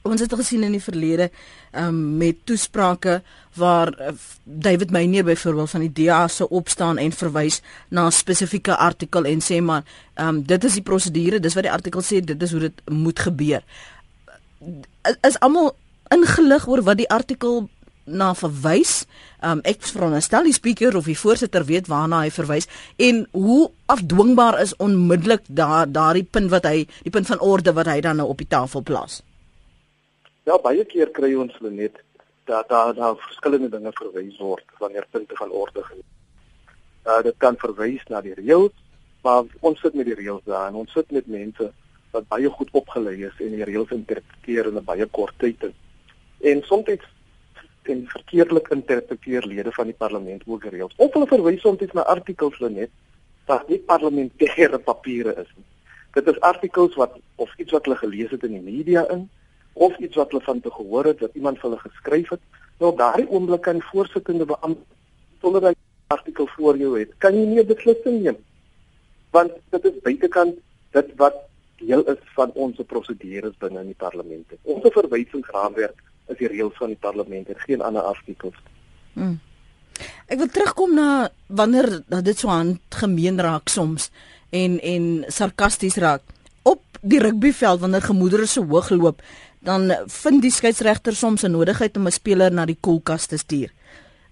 [0.05, 1.31] Ons het gesien in die verlede
[1.73, 3.21] um, met toesprake
[3.57, 4.11] waar uh,
[4.43, 9.41] David Meyer byvoorbeeld van die DA se opstaan en verwys na 'n spesifieke artikel en
[9.41, 9.83] sê maar
[10.15, 13.19] um, dit is die prosedure, dis wat die artikel sê, dit is hoe dit moet
[13.19, 13.63] gebeur.
[15.09, 15.75] Is, is almal
[16.13, 17.69] ingelig oor wat die artikel
[18.05, 19.05] na verwys.
[19.43, 24.59] Um, ek veronderstel die speaker of die voorsitter weet waarna hy verwys en hoe afdwingbaar
[24.61, 28.29] is onmiddellik daar daardie punt wat hy die punt van orde wat hy dan nou
[28.29, 29.21] op die tafel plaas.
[30.45, 32.01] Ja, baie keer kry ons hulle net
[32.45, 36.03] dat daar daar verskillende dinge verwys word wanneer punte van orde gaan.
[37.05, 38.73] Uh dit kan verwys na die reëls,
[39.25, 41.71] maar ons sit met die reëls daar en ons sit met mense
[42.13, 45.65] wat baie goed opgelei is en die reëls interpreteer in 'n baie kort tyd.
[46.41, 46.89] En soms
[47.89, 50.93] en verkeerdelik interpreteer lede van die parlement ook gereeld.
[50.97, 52.91] Of hulle verwys soms na artikels net
[53.45, 55.65] wat nie parlementêre papiere is nie.
[56.17, 59.29] Dit is artikels wat of iets wat hulle gelees het in die media in
[59.73, 62.41] of iets wat hulle van te gehoor het wat iemand vir hulle geskryf het.
[62.79, 64.85] Nou daardie oomblik kan voorsittende beampte
[65.41, 65.75] sonder dat
[66.07, 68.37] artikel voor jou het, kan jy nie 'n beslissing neem.
[69.31, 70.55] Want dit is buitekant
[70.91, 71.35] dit wat
[71.77, 74.45] deel is van ons prosedures binne in die parlement.
[74.63, 78.57] Ons verwysingsraamwerk is die reëls van die parlement en geen ander artikels.
[79.13, 79.39] Hmm.
[80.27, 84.09] Ek wil terugkom na wanneer dat dit so aan gemeen raak soms
[84.49, 86.23] en en sarkasties raak.
[86.63, 89.21] Op die rugbyveld wanneer gemoedere so hoog loop,
[89.65, 93.71] dan vind die skeieregter soms 'n nodigheid om 'n speler na die koelkas te stuur.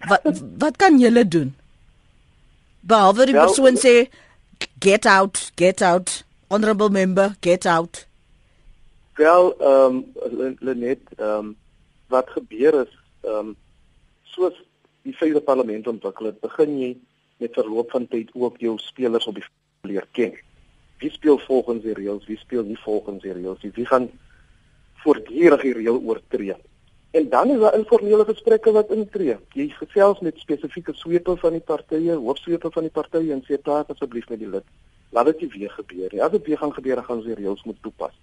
[0.08, 0.22] Wat
[0.58, 1.56] wat kan julle doen?
[2.80, 4.10] Behalwe die persoon sê
[4.80, 8.08] get out, get out, honorable member, get out.
[9.16, 11.56] Wel, ehm um, Lenet, ehm um,
[12.14, 13.56] wat gebeur is ehm um,
[14.34, 14.56] soos
[15.04, 16.92] die vyfde parlement ontwikkel het, begin jy
[17.44, 19.46] met verloop van tyd ook jou spelers op die
[19.90, 20.36] leer ken.
[21.04, 23.74] Wie speel volgens die reëls, wie speel nie volgens die reëls nie.
[23.76, 24.08] Wie gaan
[25.04, 26.56] voortdurend die reël oortree?
[27.14, 29.36] En dan is daar informele gesprekke wat intree.
[29.54, 33.92] Jy gesels met spesifieke sweepe van die partye, hoofsweepe van die partye en sê praat
[33.94, 34.66] asseblief met die lid.
[35.14, 36.24] Laat dit nie weer gebeur nie.
[36.24, 38.16] As dit weer gaan gebeur, gaan ons die reëls moet toepas.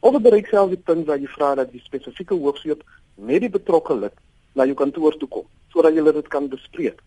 [0.00, 2.84] Of dit bereik selfs die punt waar jy vra dat die spesifieke hoofsweep
[3.14, 4.14] met die betrokke lid
[4.54, 7.02] na jou kantoor toe kom sodat julle dit kan bespreek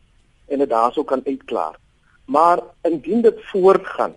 [0.51, 1.79] en dit daarsou kan uitklaar.
[2.25, 4.13] Maar indien dit voortgaan,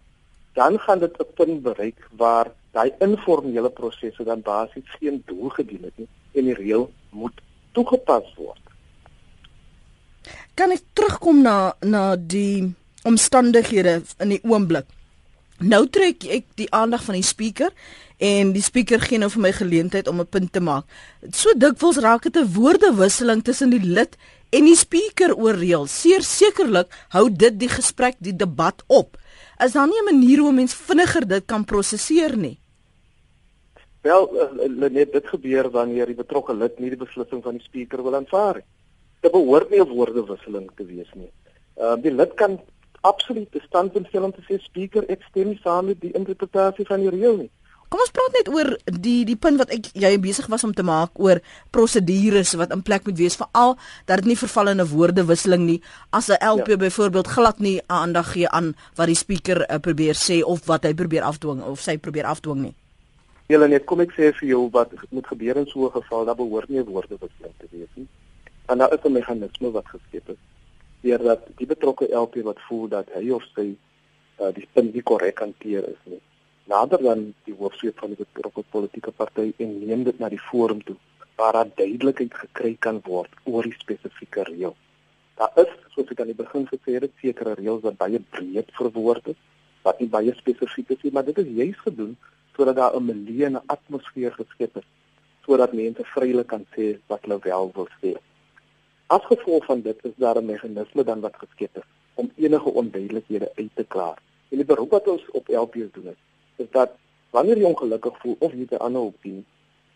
[0.55, 5.83] dan gaan dit 'n punt bereik waar daai informele prosesse dan basies geen doel gedien
[5.83, 7.41] het nie en die reël moet
[7.73, 8.61] toegepas word.
[10.55, 14.87] Kan ek terugkom na na die omstandighede in die oomblik?
[15.65, 17.71] Nou trek ek die aandag van die speaker
[18.21, 20.85] en die speaker gee nou vir my geleentheid om 'n punt te maak.
[21.33, 24.17] So dikwels raak dit 'n woordewisseling tussen die lid
[24.51, 26.05] en die speaker oor reëls.
[26.21, 29.17] Sekerlik hou dit die gesprek, die debat op.
[29.65, 32.59] Is daar nie 'n manier hoe mens vinniger dit kan prosesseer nie?
[34.03, 38.03] Wel, eh, net dit gebeur wanneer die betrokke lid nie die beslissing van die speaker
[38.03, 38.65] wil aanvaar nie.
[39.21, 41.31] Dit behoort nie 'n woordewisseling te wees nie.
[41.77, 42.61] Ehm uh, die lid kan
[43.11, 47.01] absoluut 'n standpunt stel om te sê speaker ek stem saam met die interpretasie van
[47.01, 47.51] die reël nie.
[47.89, 48.69] Kom ons praat net oor
[49.01, 51.41] die die punt wat ek jy besig was om te maak oor
[51.71, 53.77] prosedures wat in plek moet wees veral
[54.09, 56.77] dat dit nie verval in 'n woordewisseling nie as 'n LP ja.
[56.77, 60.95] byvoorbeeld glad nie aandag gee aan wat die speaker uh, probeer sê of wat hy
[60.95, 62.75] probeer afdwing of sy probeer afdwing nie.
[63.49, 66.37] Julle net kom ek sê vir jou wat moet gebeur in so 'n geval, dat
[66.37, 68.09] behoort nie woorde wisseling te wees nie.
[68.69, 70.41] En daar is 'n meganisme wat geskep is
[71.05, 75.05] deur dat die betrokke LP wat voel dat hy of sy uh, die punt nie
[75.11, 76.21] korrek hanteer is nie.
[76.73, 80.81] Nader dan die hoofsweep van die betrokke politieke party en neem dit na die forum
[80.89, 80.97] toe
[81.37, 84.77] waar daar duidelikheid gekry kan word oor die spesifieke reël.
[85.39, 89.33] Daar is, soos ek aan die begin gesê het, sekere reëls wat baie breed verwoord
[89.33, 89.41] is,
[89.83, 92.15] wat nie baie spesifiek is nie, maar dit is juis gedoen
[92.55, 94.87] sodat daar 'n milieu en 'n atmosfeer geskep is
[95.45, 98.15] sodat mense vrylik kan sê wat hulle wel wil sê.
[99.07, 103.71] Afgevolg van dit is daar 'n meganisme dan wat geskep is om enige onduidelikhede uit
[103.75, 104.19] te klaar.
[104.49, 106.21] En die beroep wat ons op LPs doen is,
[106.57, 106.91] is dat
[107.31, 109.45] wanneer jy ongelukkig voel of jy 'n ander opinie,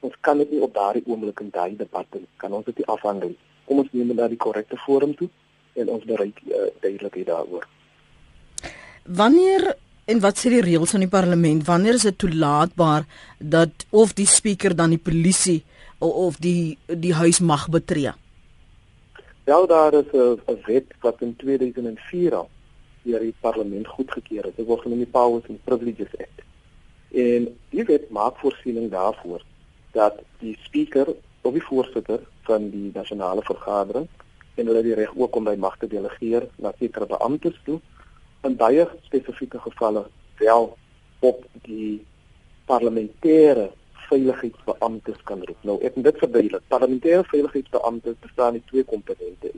[0.01, 3.35] ons kan dit nie op daardie oomblik in daai debat doen, kan ons dit afhandel.
[3.65, 5.29] Kom ons neem dit na die korrekte forum toe
[5.73, 7.69] en ons bereik uh, duidelikheid daaroor.
[9.05, 9.77] Wanneer
[10.09, 11.67] En wat sê die reëls van die parlement?
[11.69, 13.05] Wanneer is dit toelaatbaar
[13.39, 15.59] dat of die spreker dan die polisie
[15.99, 18.15] of, of die die huis mag betree?
[19.49, 22.49] Wel daar is 'n wet wat in 2004 al
[23.03, 24.55] deur die parlement goedgekeur is.
[24.55, 26.41] Dit word genoem die Powers and Privileges Act.
[27.11, 29.43] En die wet maak voorsiening daarvoor
[29.91, 31.07] dat die spreker
[31.41, 34.07] of die voorsitter van die nasionale vergadering
[34.55, 37.81] en hulle die reg ook om by magte delegeer na sekere beamptes toe
[38.43, 40.07] in baie spesifieke gevalle
[40.39, 40.77] wel
[41.19, 42.05] op die
[42.65, 43.71] parlementêre
[44.11, 45.65] veiligheidsbeamptes kan roep.
[45.69, 46.65] Nou ek moet dit verduidelik.
[46.75, 49.53] Parlementêre veiligheidsbeamptes bestaan uit twee komponente.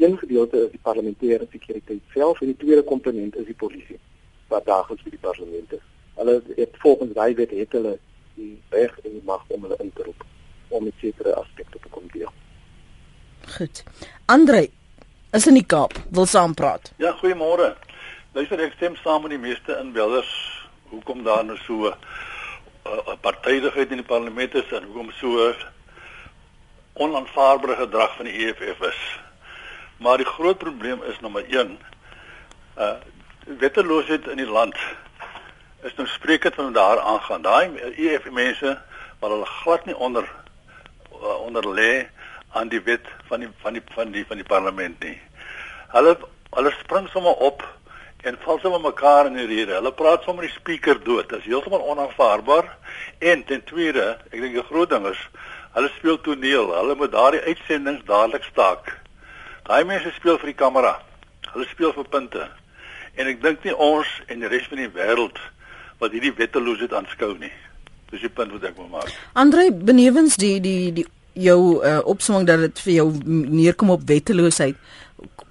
[0.00, 3.98] Een gedeelte is die parlementêre sekuriteit self en die tweede komponent is die polisie
[4.48, 5.86] wat daagliks by die parlement is.
[6.18, 7.98] Hulle het volgens daai wet het hulle
[8.34, 10.26] die reg en die mag om hulle in te roep
[10.70, 12.30] om met sekere aspekte te kom deel.
[13.56, 13.82] Goed.
[14.30, 14.68] Andre,
[15.30, 16.92] is in die Kaap wil saampraat.
[16.98, 17.74] Ja, goeiemôre.
[18.34, 20.30] Luister, ek stem saam met die meeste inwoners
[20.90, 21.94] hoekom daar nou so 'n
[22.86, 25.52] uh, partydigheid in die parlement is en hoekom so
[27.00, 29.00] onaanvaarbare gedrag van die EFF is.
[29.96, 31.78] Maar die groot probleem is nommer 1.
[32.78, 32.92] Uh
[33.58, 34.76] wetteloosheid in die land
[35.82, 37.42] is nou spreekend van daar aangaan.
[37.42, 38.76] Daai EFF mense
[39.18, 40.28] wat hulle glad nie onder
[41.22, 42.06] uh, onder lê
[42.52, 45.16] aan die wet van die van die van die van die parlement nie.
[45.88, 46.18] Hulle
[46.50, 47.64] hulle spring sommer op
[48.22, 49.76] en val sommer mekaar in die rede.
[49.78, 51.28] Hulle praat sommer die spreker dood.
[51.30, 52.68] Dit is heeltemal onaanvaarbaar.
[53.18, 55.20] En ten tweede, ek dink die groot ding is
[55.76, 56.72] hulle speel toneel.
[56.74, 58.90] Hulle moet daardie uitsendings dadelik staak.
[59.68, 60.96] Daai mense speel vir die kamera.
[61.52, 62.48] Hulle speel vir punte.
[63.18, 65.38] En ek dink nie ons en die res van die wêreld
[66.00, 67.52] wat hierdie wetteloosheid aanskou nie.
[68.10, 69.10] Dis die punt wat ek wil maak.
[69.38, 71.06] Andre benewens die die die
[71.40, 74.76] jou uh, opsomming dat dit vir jou neerkom op wetteloosheid.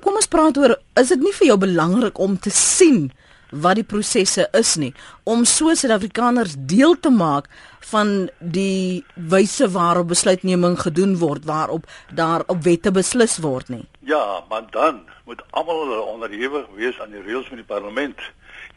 [0.03, 3.09] Kom ons praat oor is dit nie vir jou belangrik om te sien
[3.51, 4.91] wat die prosesse is nie
[5.29, 7.49] om so Suid-Afrikaners deel te maak
[7.91, 13.85] van die wyse waarop besluitneming gedoen word waarop daar op wette beslis word nie.
[14.05, 18.21] Ja, maar dan moet almal onderhewig wees aan die reëls van die parlement.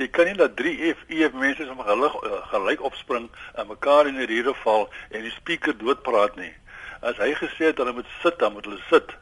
[0.01, 4.17] Jy kan nie dat 3 FE mense sommer gelyk, eh, gelyk opspring en mekaar in
[4.17, 6.53] die rede val en die spreker doodpraat nie.
[7.03, 9.13] As hy gesê het hulle moet sit, dan moet hulle sit.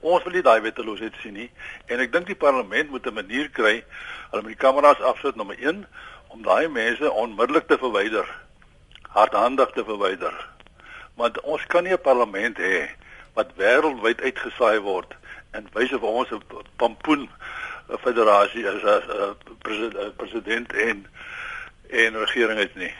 [0.00, 1.50] Ons wil nie daai wetteloosheid sien nie
[1.92, 3.84] en ek dink die parlement moet 'n manier kry
[4.30, 5.86] hulle met die kameras afsit nommer 1
[6.28, 8.26] om daai mense onmiddellik te verwyder.
[9.08, 10.34] Hardhandig te verwyder.
[11.16, 12.88] Want ons kan nie 'n parlement hê
[13.34, 15.14] wat wêreldwyd uitgesaai word
[15.52, 16.42] en wyse vir ons 'n
[16.76, 17.28] pampoen
[17.98, 21.06] federasie as 'n president en
[21.90, 22.94] en regering is nie.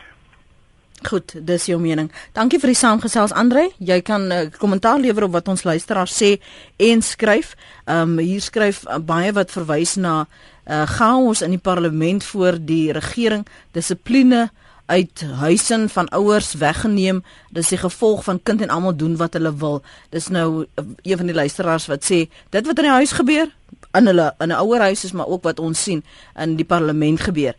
[1.03, 2.11] Goed, dis jou mening.
[2.37, 3.71] Dankie vir die saamgesels Andre.
[3.79, 6.41] Jy kan 'n uh, eh, kommentaar lewer op wat ons luisteraars sê
[6.77, 7.57] en skryf.
[7.87, 10.27] Ehm um, hier skryf uh, baie wat verwys na
[10.67, 14.51] uh, chaos in die parlement voor die regering, dissipline
[14.87, 17.25] uit huise van ouers weggeneem.
[17.51, 19.83] Dis die gevolg van kind en almal doen wat hulle wil.
[20.11, 23.49] Dis nou uh, een van die luisteraars wat sê dit wat in die huis gebeur
[23.93, 26.05] in hulle in 'n ouer huis is maar ook wat ons sien
[26.37, 27.55] in die parlement gebeur.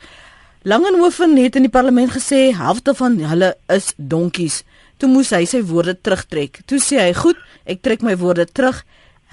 [0.63, 4.59] Langenhoven het in die parlement gesê helfte van hulle is donkies.
[5.01, 6.59] Toe moes hy sy woorde terugtrek.
[6.69, 8.83] Toe sê hy: "Goed, ek trek my woorde terug."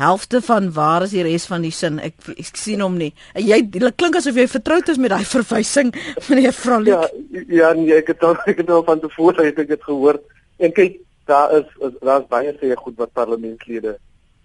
[0.00, 1.98] Helfte van waar is die res van die sin?
[2.00, 3.12] Ek ek sien hom nie.
[3.34, 5.92] En jy klink asof jy vertroud is met daai verwysing
[6.30, 6.88] meneer Vrolik.
[6.96, 10.22] Ja, ja, nee, ek het al ek het al van tevore het ek dit gehoor.
[10.56, 11.66] En kyk, daar is
[12.00, 13.98] daar's baie sê goed wat parlementslede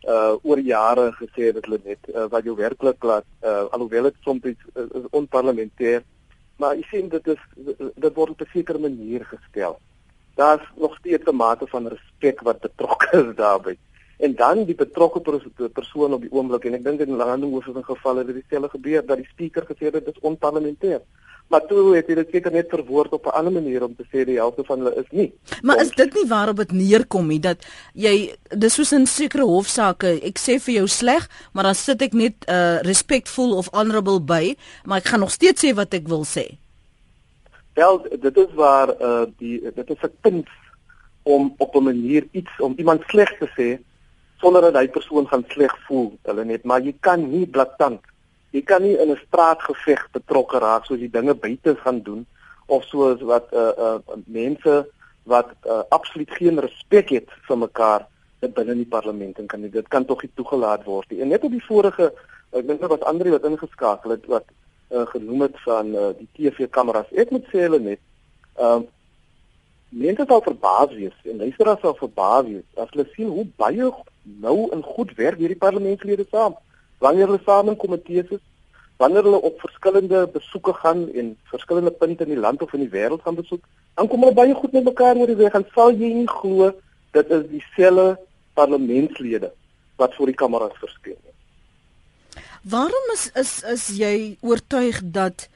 [0.03, 4.19] uh oor jare gesê het hulle net uh, wat jou werklik laat uh alhoewel dit
[4.25, 6.03] soms is, is onparlementêr
[6.57, 7.41] maar jy sien dit is
[7.95, 9.79] dit word op 'n sekere manier gestel.
[10.35, 13.77] Daar's nog steeds 'n mate van respek wat betrokke is daarbey.
[14.17, 15.19] En dan die betrokke
[15.73, 18.69] persoon op die oomblik en ek dink in Langehoef is 'n geval het dit dieselfde
[18.69, 21.01] gebeur dat die spreker gesê het dit is onparlementêr.
[21.53, 24.25] Maar toe het hy dit seker net verwoord op 'n ander manier om te sê
[24.25, 25.29] die helfte van hulle is nie.
[25.61, 30.17] Maar is dit nie waarop dit neerkom nie dat jy dis soos in sekere hofsaake,
[30.29, 34.55] ek sê vir jou sleg, maar dan sit ek net uh respectful of honorable by,
[34.85, 36.57] maar ek gaan nog steeds sê wat ek wil sê.
[37.73, 40.47] Wel, dit is waar uh die dit is 'n punt
[41.23, 43.77] om op 'n manier iets om iemand sleg te sê
[44.41, 46.17] sonder dat hy persoon gaan sleg voel.
[46.23, 48.01] Hulle net, maar jy kan nie blaatant
[48.53, 52.25] jy kan nie in 'n straatgeveg betrokke raak soos jy dinge buite gaan doen
[52.67, 54.85] of soos wat uh uh mense
[55.23, 58.07] wat uh, absoluut geen respek het vir mekaar
[58.39, 61.21] binne in die parlement en kan nie, dit kan tog nie toegelaat word nie.
[61.21, 62.11] En net op die vorige
[62.51, 64.43] ek dink dit was Andri wat ingeskakel het wat
[64.91, 67.13] uh, genoem het van uh, die TV-kameras.
[67.15, 68.01] Ek moet sê hulle net
[68.59, 68.91] ehm uh,
[69.93, 73.89] mense sal verbaas wees en luisteraars sal verbaas wees as hulle sien hoe baie
[74.41, 76.55] nou en goed werk hierdie parlementslede saam
[77.03, 78.43] wanneer hulle saam in komitees is,
[79.01, 82.93] wanneer hulle op verskillende besoeke gaan en verskillende punte in die land of in die
[82.93, 83.63] wêreld gaan besoek,
[83.99, 86.71] dan kom hulle baie goed met mekaar oor die weg en sal jy nie glo
[87.13, 88.17] dit is dieselfde
[88.57, 89.51] parlementslede
[90.01, 91.33] wat voor die kameras verskyn nie.
[92.73, 95.47] Waarom is is is jy oortuig dat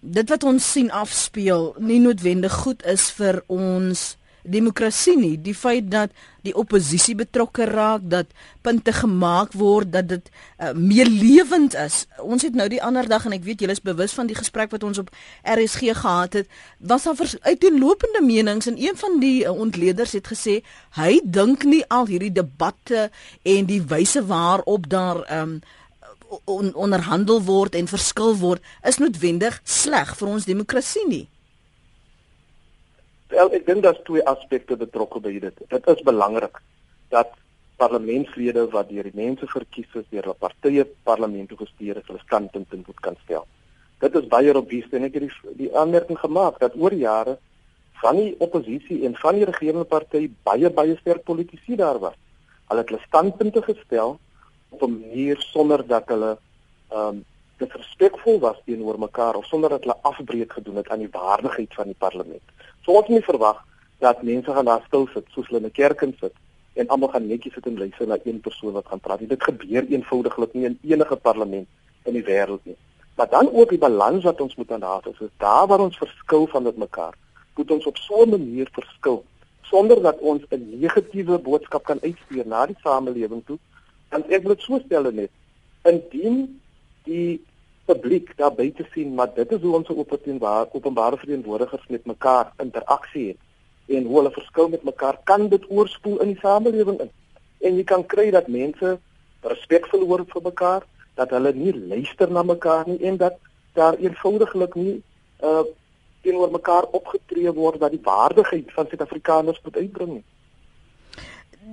[0.00, 5.36] dit wat ons sien afspeel nie noodwendig goed is vir ons demokrasie nie.
[5.40, 6.12] Die feit dat
[6.42, 8.30] die oppositie betrokke raak dat
[8.64, 12.06] punte gemaak word dat dit uh, meer lewend is.
[12.22, 14.72] Ons het nou die ander dag en ek weet julle is bewus van die gesprek
[14.72, 15.10] wat ons op
[15.44, 20.60] RSG gehad het was daar uiteenlopende menings en een van die uh, ontleeders het gesê
[20.96, 23.10] hy dink nie al hierdie debatte
[23.42, 25.60] en die wyse waarop daar um,
[26.44, 31.26] on, onderhandel word en verskil word is noodwendig sleg vir ons demokrasie nie
[33.30, 35.58] Wel, ek dink daar's twee aspekte betrokke by dit.
[35.70, 36.58] Dit is belangrik
[37.14, 37.30] dat
[37.78, 42.72] parlementslede wat deur die mense verkies is deur 'n partye parlement gestuur is, hulle standpunt
[42.74, 43.46] moet kan stel.
[44.00, 47.38] Dit is baie robuust en ek het die, die aanmerking gemaak dat oor jare
[48.02, 52.18] van die oppositie en van die regerende party baie baie sterk politici daar was.
[52.68, 54.18] Hulle het hulle standpunte gestel
[54.70, 56.38] op 'n manier sonder dat hulle
[56.90, 57.24] ehm um,
[57.60, 61.84] disrespekvol was teenoor mekaar of sonder dat hulle afbreek gedoen het aan die waardigheid van
[61.84, 62.42] die parlement.
[62.90, 63.58] Ons moet verwag
[64.02, 66.34] dat mense gaan daar stil sit soos hulle in 'n kerk in sit
[66.74, 69.28] en almal gaan netjies sit en luister na een persoon wat gaan praat.
[69.28, 71.68] Dit gebeur eenvoudiglik nie in enige parlement
[72.04, 72.76] in die wêreld nie.
[73.16, 76.46] Maar dan ook die balans wat ons moet aanhaal is, is daar waar ons verskil
[76.46, 77.14] van met mekaar.
[77.56, 79.24] Moet ons op so 'n manier verskil
[79.60, 83.58] sonder dat ons 'n negatiewe boodskap kan uitstuur na die samelewing toe.
[84.08, 85.30] En ek wil dit so stel net
[85.82, 86.60] indien
[87.04, 87.44] die
[87.90, 93.26] publiek daar buite sien, maar dit is hoe ons openbaar openbare verteenwoordigers met mekaar interaksie
[93.28, 97.10] het en hoe hulle verskil met mekaar kan dit oorspoel in die samelewing in.
[97.66, 98.98] En jy kan kry dat mense
[99.42, 100.86] respekvol word vir mekaar,
[101.18, 103.38] dat hulle nie luister na mekaar nie en dat
[103.74, 104.96] daar eenvoudiglik nie
[105.42, 105.62] uh
[106.20, 110.24] teenoor mekaar opgetree word wat die waardigheid van Suid-Afrikaners moet uitbring nie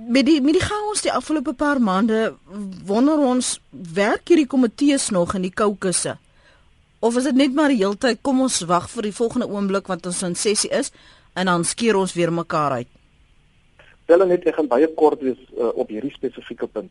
[0.06, 2.34] met die met die chaos die afgelope paar maande
[2.86, 6.16] wonder ons werk hierdie komitees nog in die koukusse
[7.00, 9.90] of is dit net maar die hele tyd kom ons wag vir die volgende oomblik
[9.90, 10.92] wat ons in sessie is
[11.38, 12.90] en dan skeer ons weer mekaar uit?
[14.10, 16.90] Wel net ek gaan baie kort wees uh, op hierdie spesifieke punt.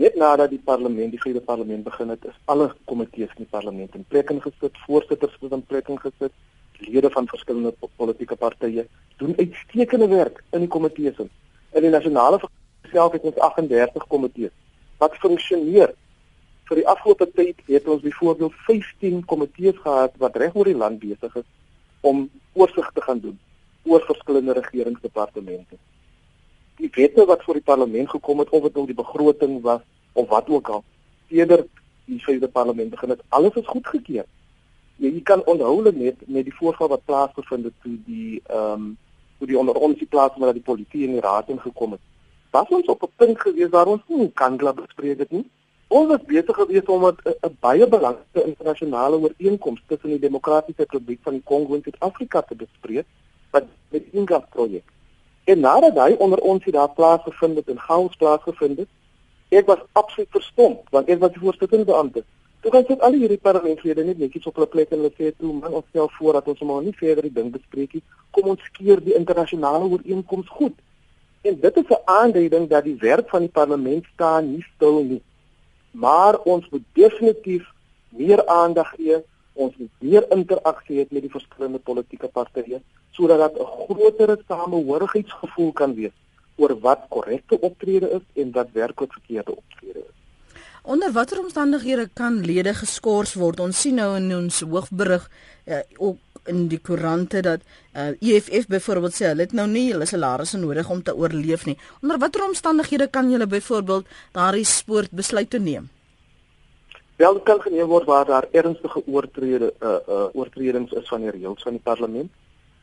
[0.00, 3.98] Net nadat die parlement die vrede parlement begin het is alle komitees in die parlement
[3.98, 6.32] in plek ingesit voorsitters het in plek ingesit
[6.82, 8.86] lede van verskillende politieke partye
[9.20, 11.30] doen uitstekende werk in die komitees in
[11.72, 12.40] in die nasionale
[12.92, 14.52] self het ons 38 komitees
[15.02, 15.94] wat funksioneer.
[16.68, 21.00] Vir die afgelope tyd het ons byvoorbeeld 15 komitees gehad wat reg oor die land
[21.02, 21.48] besig is
[22.06, 23.38] om oorsig te gaan doen
[23.82, 25.78] oor verskillende regeringsdepartemente.
[26.78, 30.28] Die wette wat voor die parlement gekom het of dit nou die begroting was of
[30.28, 30.84] wat ook al,
[31.28, 31.64] eerder
[32.04, 34.26] die vyfde parlement begin het, alles is goedgekeur.
[34.96, 38.92] Ja, jy kan onthou net met die voorval wat plaasgevind het toe die ehm um,
[39.42, 42.02] hoe die onder ons plaas maar dat die polisie in die raad ingekom het.
[42.54, 45.46] Was ons op 'n punt gewees waar ons nie kan glad bespreek dit nie.
[45.88, 51.42] Ons was besig gewees om 'n baie belangrike internasionale ooreenkoms tussen die Demokratiese Republiek van
[51.42, 53.06] Kongo en Suid-Afrika te bespreek
[53.50, 54.84] wat met Inga projek.
[55.44, 58.88] En nadat hy onder ons hier daar plaasgevind het en chaos plaasgevind het,
[59.48, 62.24] ek was absoluut verstom want ek was die voorsitter van die
[62.62, 65.52] Toe kan sit al hierdie parlementslede net netjies op hulle plek en hulle sê toe
[65.52, 68.02] man ons stel voor dat ons maar nie verder die ding bespreek nie.
[68.30, 70.76] Kom ons keer die internasionale ooreenkoms goed.
[71.42, 75.22] En dit is 'n aanduiding dat die werk van die parlement staan nie stil nie.
[75.90, 77.66] Maar ons moet definitief
[78.08, 79.18] meer aandag gee,
[79.52, 85.72] ons moet meer interaksie hê met die verskillende politieke partye sodat dat 'n groter samehorigheidsgevoel
[85.72, 86.16] kan wees
[86.56, 90.21] oor wat korrekte optrede is en wat werklik verkeerde optrede is.
[90.82, 93.60] Onder watter omstandighede kan lede geskort word?
[93.62, 95.28] Ons sien nou in ons hoofberig
[95.70, 96.18] uh, ook
[96.50, 97.62] in die koerante dat
[97.94, 101.76] uh, EFF byvoorbeeld sê hulle het nou nie hulle salarisse nodig om te oorleef nie.
[102.02, 105.86] Onder watter omstandighede kan julle byvoorbeeld daardie spoort besluit neem?
[107.22, 111.62] Wel kan geneem word waar daar ernstige oortrede uh, uh, oortredings is van die reëls
[111.62, 112.30] van die parlement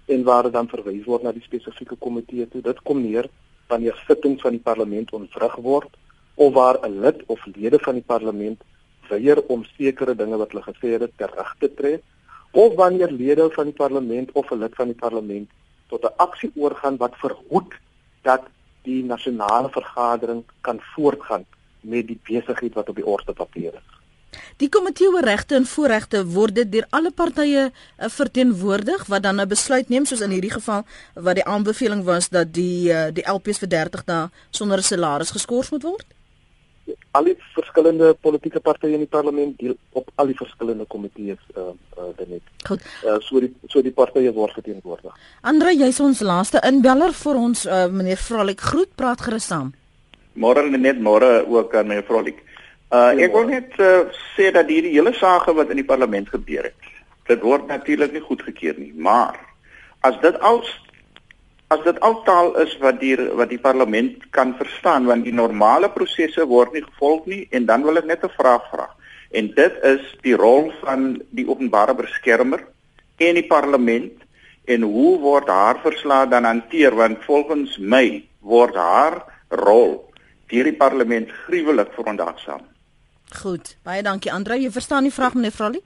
[0.08, 2.64] en waar dan verwys word na die spesifieke komitee toe.
[2.64, 3.28] Dit kom neer
[3.68, 6.00] wanneer sittings van die parlement ontwrig word
[6.46, 8.60] of waar 'n lid of lede van die parlement
[9.10, 12.02] weier om sekere dinge wat hulle gesê het terug te trek
[12.52, 15.50] of wanneer lede van die parlement of 'n lid van die parlement
[15.90, 17.74] tot 'n aksie oorgaan wat verhoed
[18.22, 18.44] dat
[18.84, 21.46] die nasionale vergadering kan voortgaan
[21.82, 23.88] met die besigheid wat op die orde papier is.
[24.58, 29.42] Die komitee oor regte en voorregte word dit deur alle partye uh, verteenwoordig wat dan
[29.42, 33.26] 'n besluit neem soos in hierdie geval wat die aanbeveling was dat die uh, die
[33.32, 36.19] LPs vir 30 dae sonder 'n salaris geskort moet word.
[37.18, 41.72] Al die verskillende politieke partye in die parlement deel op al die verskillende komitees uh
[41.98, 42.42] uh dit.
[42.68, 42.86] Goed.
[43.06, 45.16] Uh, so die so die partye word verteenwoordig.
[45.42, 48.62] Andre, jy's ons laaste inbeller vir ons uh, meneer Vrolik.
[48.72, 49.74] Groet, praat gerus saam.
[50.40, 52.44] Môre net môre ook aan meneer Vrolik.
[52.90, 56.72] Uh ek wil net uh, sê dat hierdie hele saak wat in die parlement gebeur
[56.72, 56.94] het,
[57.30, 59.38] dit word natuurlik nie goedgekeur nie, maar
[60.02, 60.64] as dit al
[61.70, 66.46] as dit altaal is wat die wat die parlement kan verstaan want die normale prosesse
[66.50, 68.88] word nie gevolg nie en dan wil ek net 'n vraag vra.
[69.32, 72.66] En dit is die rol van die openbare beskermer
[73.18, 74.18] en die parlement
[74.66, 80.10] en hoe word haar verslae dan hanteer want volgens my word haar rol
[80.50, 82.62] deur die parlement gruwelik veronderstel.
[83.42, 84.58] Goed, baie dankie Andre.
[84.58, 85.82] Jy verstaan die vraag meneer Frali?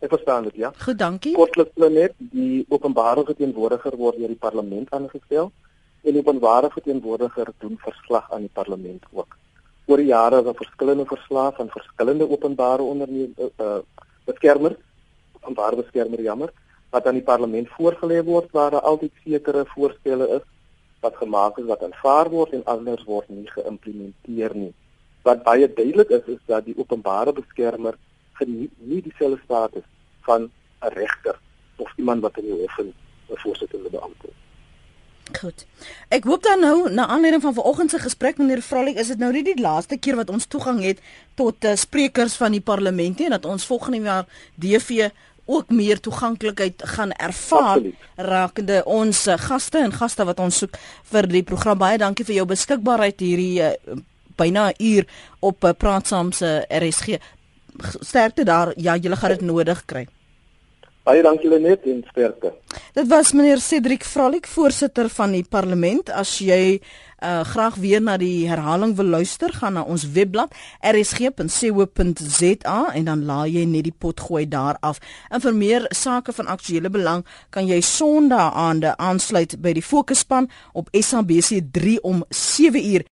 [0.00, 0.72] Ek verstaan dit, ja.
[0.80, 1.34] Goed, dankie.
[1.36, 5.50] Kortliks net die openbare verteenwoordiger word deur die parlement aangestel
[6.00, 9.36] en die openbare verteenwoordiger doen verslag aan die parlement ook.
[9.90, 14.78] Oor die jare is daar verskillende verslae van verskillende openbare ondernemings uh, uh, beskermer,
[15.40, 16.52] openbare beskermer jammer,
[16.90, 20.46] wat aan die parlement voorgelê word waar daar altyd sekere voorstelle is
[21.00, 24.72] wat gemaak is wat aanvaar word en anders word nie geïmplementeer nie
[25.28, 27.98] wat baie duidelik is is dat die openbare beskermer
[28.40, 29.86] geniet nie dieselfde status
[30.28, 31.38] van 'n regter
[31.76, 32.94] of iemand wat in die hof 'n
[33.44, 34.40] voorsittende beampte is.
[35.38, 35.66] Goed.
[36.08, 39.32] Ek hoop dan nou na aanleiding van vanoggend se gesprek meneer Vrolik is dit nou
[39.32, 40.98] nie die laaste keer wat ons toegang het
[41.34, 45.10] tot uh, sprekers van die parlement nie en dat ons volgende jaar DV
[45.50, 47.94] ook meer toeganklikheid gaan ervaar Absoluut.
[48.16, 50.78] rakende ons uh, gaste en gaste wat ons soek
[51.12, 53.98] vir die program baie dankie vir jou beskikbaarheid hierdie uh,
[54.36, 55.06] byna 'n uur
[55.40, 57.20] op uh, praat saam se RSG.
[58.00, 58.72] Sterkte daar.
[58.76, 60.06] Ja, julle gaan dit nodig kry.
[61.02, 62.52] Baie dankie Lenet en sterkte.
[62.92, 66.10] Dit was meneer Cedric Vralik, voorsitter van die parlement.
[66.12, 66.76] As jy
[67.24, 70.52] uh, graag weer na die herhaling wil luister, gaan na ons webblad
[70.84, 75.00] rsg.co.za en dan laai jy net die pot gooi daar af.
[75.30, 80.50] En vir meer sake van aktuële belang, kan jy Sondae aande aansluit by die Fokusspan
[80.76, 83.08] op SABC 3 om 7 uur.